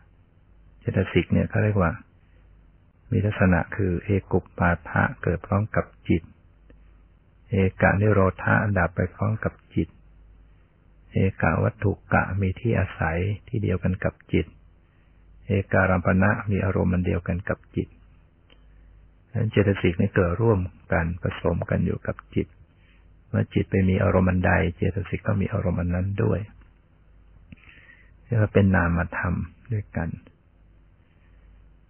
[0.80, 1.92] เจตสิกเนี่ยเขาเรียกว่า
[3.10, 6.22] มีลักษณะคือเอกุปปาทะเกิดพร้อมกับจิต
[7.50, 9.88] เอกานิโรธาดับไปพร้อมกับจิต
[11.12, 13.18] เอกาวัตถุกะมีที่อาศัย
[13.48, 14.46] ที่เดียวกันกับจิต
[15.46, 17.88] เอการัมปณะมีอารมณ์มันเดียวกันกับจิต
[19.32, 20.60] นั้นเจตสิกนี่เกิดร่วม
[20.92, 22.46] กันผสมกันอยู่กับจิต
[23.28, 26.40] เมื่อจิตไปมีอารมณ์ใด เจตสิกก็มีอารมณ์นั้นด้วย
[28.24, 29.34] เรียกว่าเป็นนามธรรม
[29.72, 30.08] ด้วยกัน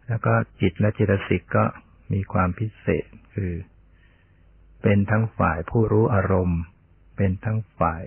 [0.09, 1.65] แล้วก็จิตและเจตสิกก็
[2.13, 3.53] มีความพิเศษคือ
[4.89, 6.61] เป็นทั้งฝ่ายผู้รู้อารมณ์
[7.17, 8.03] เป็นทั้งฝ่าย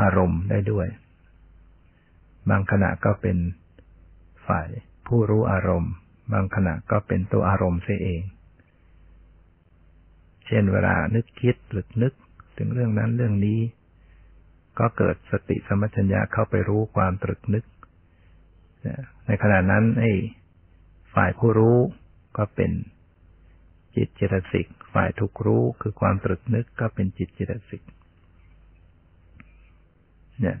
[0.00, 0.86] อารมณ์ได้ด้วย
[2.50, 3.36] บางขณะก็เป็น
[4.46, 4.68] ฝ่าย
[5.06, 5.92] ผู้รู้อารมณ์
[6.32, 8.22] บางขณะก็เป็นตัวอารมณ์เสียเอง
[10.46, 12.12] เช่นเวลานึกคิดหรือนึก
[12.58, 13.60] ถึงเรื่องนั้นเรื่องนี้
[14.78, 17.64] ก็เกิดสติสมัชัญญาเข้าไปรู้ความตรึกนึก
[19.26, 20.12] ในขณะนั้นไอ้
[21.14, 21.78] ฝ่ายผู้รู้
[22.38, 22.72] ก็เป็น
[23.96, 27.82] จิตเจตสิกฝ่ายถูกรู้คือความตรึกนึกก็เป็นจิตเจตสิก
[30.40, 30.58] เนี่ย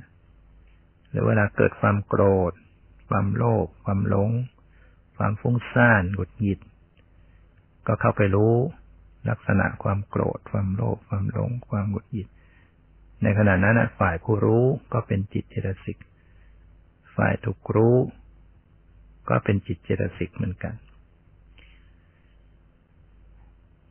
[1.08, 2.52] หรือเวลาเกิดความโกรธ
[3.08, 4.30] ความโลภความหลง
[5.16, 6.60] ความฟุ้งซ่านหงุดหงิด
[7.86, 8.54] ก็เข้าไปรู้
[9.28, 12.28] ลักษณะความโกรธ ความโลภความหลง ความหงุดหงิด
[13.22, 15.98] ในขณะนั้นฝ่ายผู้รู้ก็เป็นจิตเจตสิก
[17.16, 17.96] ฝ่ายถูกรู้
[19.28, 20.74] ก็เป็นจิตเจตสิกเหมือนกัน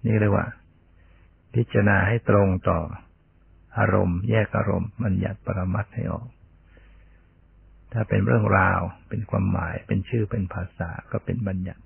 [0.06, 0.47] นี่เรียกว่า
[1.54, 2.80] พิจารณาให้ตรงต่อ
[3.78, 6.28] อารมณ์ แยกอารมณ์มันหยัดปรมัตให้ออก
[7.93, 11.84] ถ้าเป็นเรื่องราว เป็นความหมาย เป็นชื่อเป็นภาษาก็เป็นบัญญัติ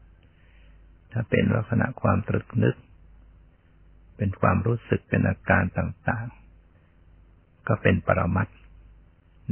[1.12, 2.76] ถ้าเป็นลักษณะความตรึกนึก
[4.18, 8.48] เป็นความรู้สึกเป็นอาการต่างๆ ก็เป็นปรมัต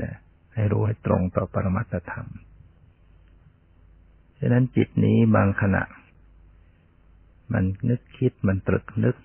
[0.02, 0.16] นะ
[0.54, 2.28] ให้รู้ให้ตรงต่อปรมัตธรรม
[4.40, 5.84] ฉะนั้นจิตนี้บางขณะ
[7.54, 9.16] มันนึกคิดมันตรึกนึก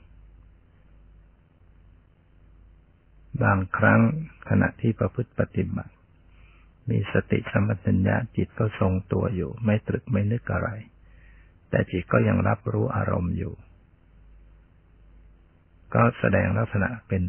[3.42, 4.00] บางครั้ง
[4.48, 5.92] ขณะที่ประพฤติปฏิบัติ
[6.90, 10.68] มีสติสมัชัญญาจิตก็ทรงตัวอยู่ ไม่ตรึกไม่นึกอะไร
[11.70, 13.54] แต่จิตก็ยังรับรู้อารมณ์อยู่
[15.94, 17.22] ก็แสดงลักษณะเป็น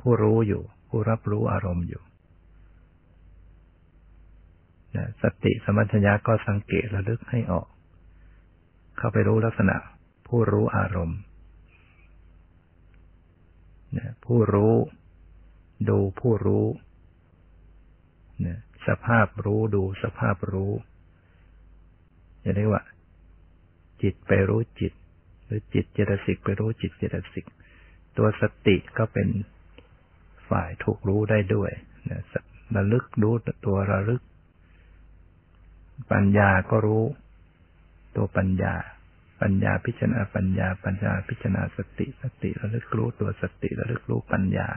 [0.00, 2.02] ผู้รู้อยู่ ผู้รับรู้อารมณ์อยู่
[5.22, 7.66] สติสมัญญาก็สังเกตระลึกให้ออก
[8.96, 9.76] เข้าไปรู้ลักษณะ
[10.26, 11.20] ผู้รู้อารมณ์
[14.24, 14.74] ผู้รู้
[15.88, 16.66] ดูผู้รู้
[18.86, 20.72] สภาพรู้ดูสภาพรู้
[22.42, 22.82] จะเรียกว่า
[24.02, 24.92] จิตไปรู้จิต
[25.44, 27.46] หรือจิตเจตสิกไปรู้จิตเจตสิก
[28.16, 29.28] ตัวสติก็เป็น
[30.48, 31.70] ฝ่ายถูกรู้ได้ด้วย
[32.10, 32.22] นะ
[32.76, 33.34] ระลึกรู้
[33.66, 34.22] ตัวระลึก
[36.12, 37.04] ปัญญาก็รู้
[38.16, 38.74] ตัวปัญญา
[39.42, 44.68] ปัญญาพิจารณาปัญญา ปัญญาพิจารณาสติสติระลึกรู้ตัวสติระลึกรู้ปัญญา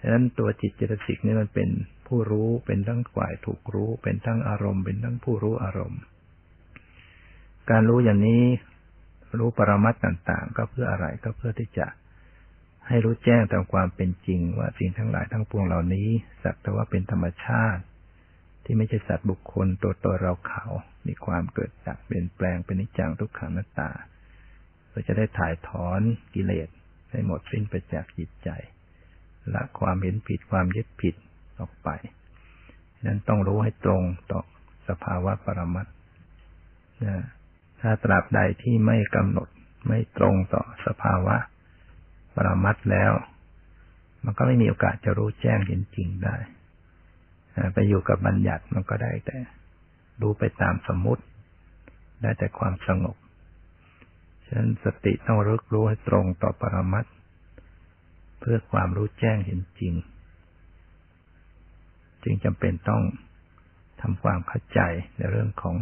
[0.00, 1.68] ฉะนั้นตัวจิตเจตสิกนี่มันเป็น
[2.06, 6.00] ผู้รู้เป็นทั้งฝ่ายถูกรู้ เป็นทั้งอารมณ์เป็นทั้งผู้รู้อารมณ์
[7.70, 8.44] การรู้อย่างนี้
[9.38, 11.86] รู้ปรมัตต่างๆ ก็เพื่ออะไรก็เพื่อที่จะ
[12.88, 16.08] ให้รู้แจ้งตามความเป็นจริงว่าสิ่งทั้งหลายทั้งปวงเหล่านี้
[16.42, 17.82] สักแต่ว่าเป็นธรรมชาติ
[18.64, 20.64] ที่ไม่ใช่สัตว์บุคคลตัวตนเราเขา
[21.06, 23.90] มีความเกิดจากเปลี่ยนแปลงเป็นนิจังทุกขังนัตตา
[24.88, 26.00] เพื่อจะได้ถ่ายถอน
[26.34, 26.68] กิเลส
[27.10, 28.48] ให้หมดสิ้นไปจากจิตใจ
[29.54, 31.14] ละความเห็นผิดความยึดผิด
[31.60, 31.88] ออกไป
[33.06, 34.40] นั้นต้องรู้ให้ตรงต่อ
[34.88, 35.86] สภาวะปรมัต
[37.04, 37.16] นะ
[37.80, 39.48] ถ้าตราบใดที่ไม่กำหนด
[39.88, 41.36] ไม่ตรงต่อสภาวะ
[42.34, 43.12] ปรมัตแล้ว
[44.24, 46.36] มันก็ไม่มีโอกาสจะรู้แจ้งเห็นจริงได้
[47.74, 49.38] ไปอยู่กับบัญญัติมันก็ได้แต่
[50.20, 51.22] รู้ไปตามสมมติ
[52.22, 53.16] ได้แต่ความสงบ
[54.44, 57.04] ฉะนั้นสติต้องรู้รู้ให้ตรงต่อปรมัต
[58.40, 59.94] เพื่อความรู้แจ้งเห็นจริง
[62.22, 63.02] จึงจำเป็นต้อง
[64.00, 64.80] ทำความเข้าใจ
[65.16, 65.76] ในเรื่องของ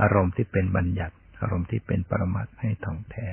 [0.00, 3.28] อารมณ์ที่เป็นบัญญัติ อารมณ์ที่เป็นปรมัตให้ท่องแท้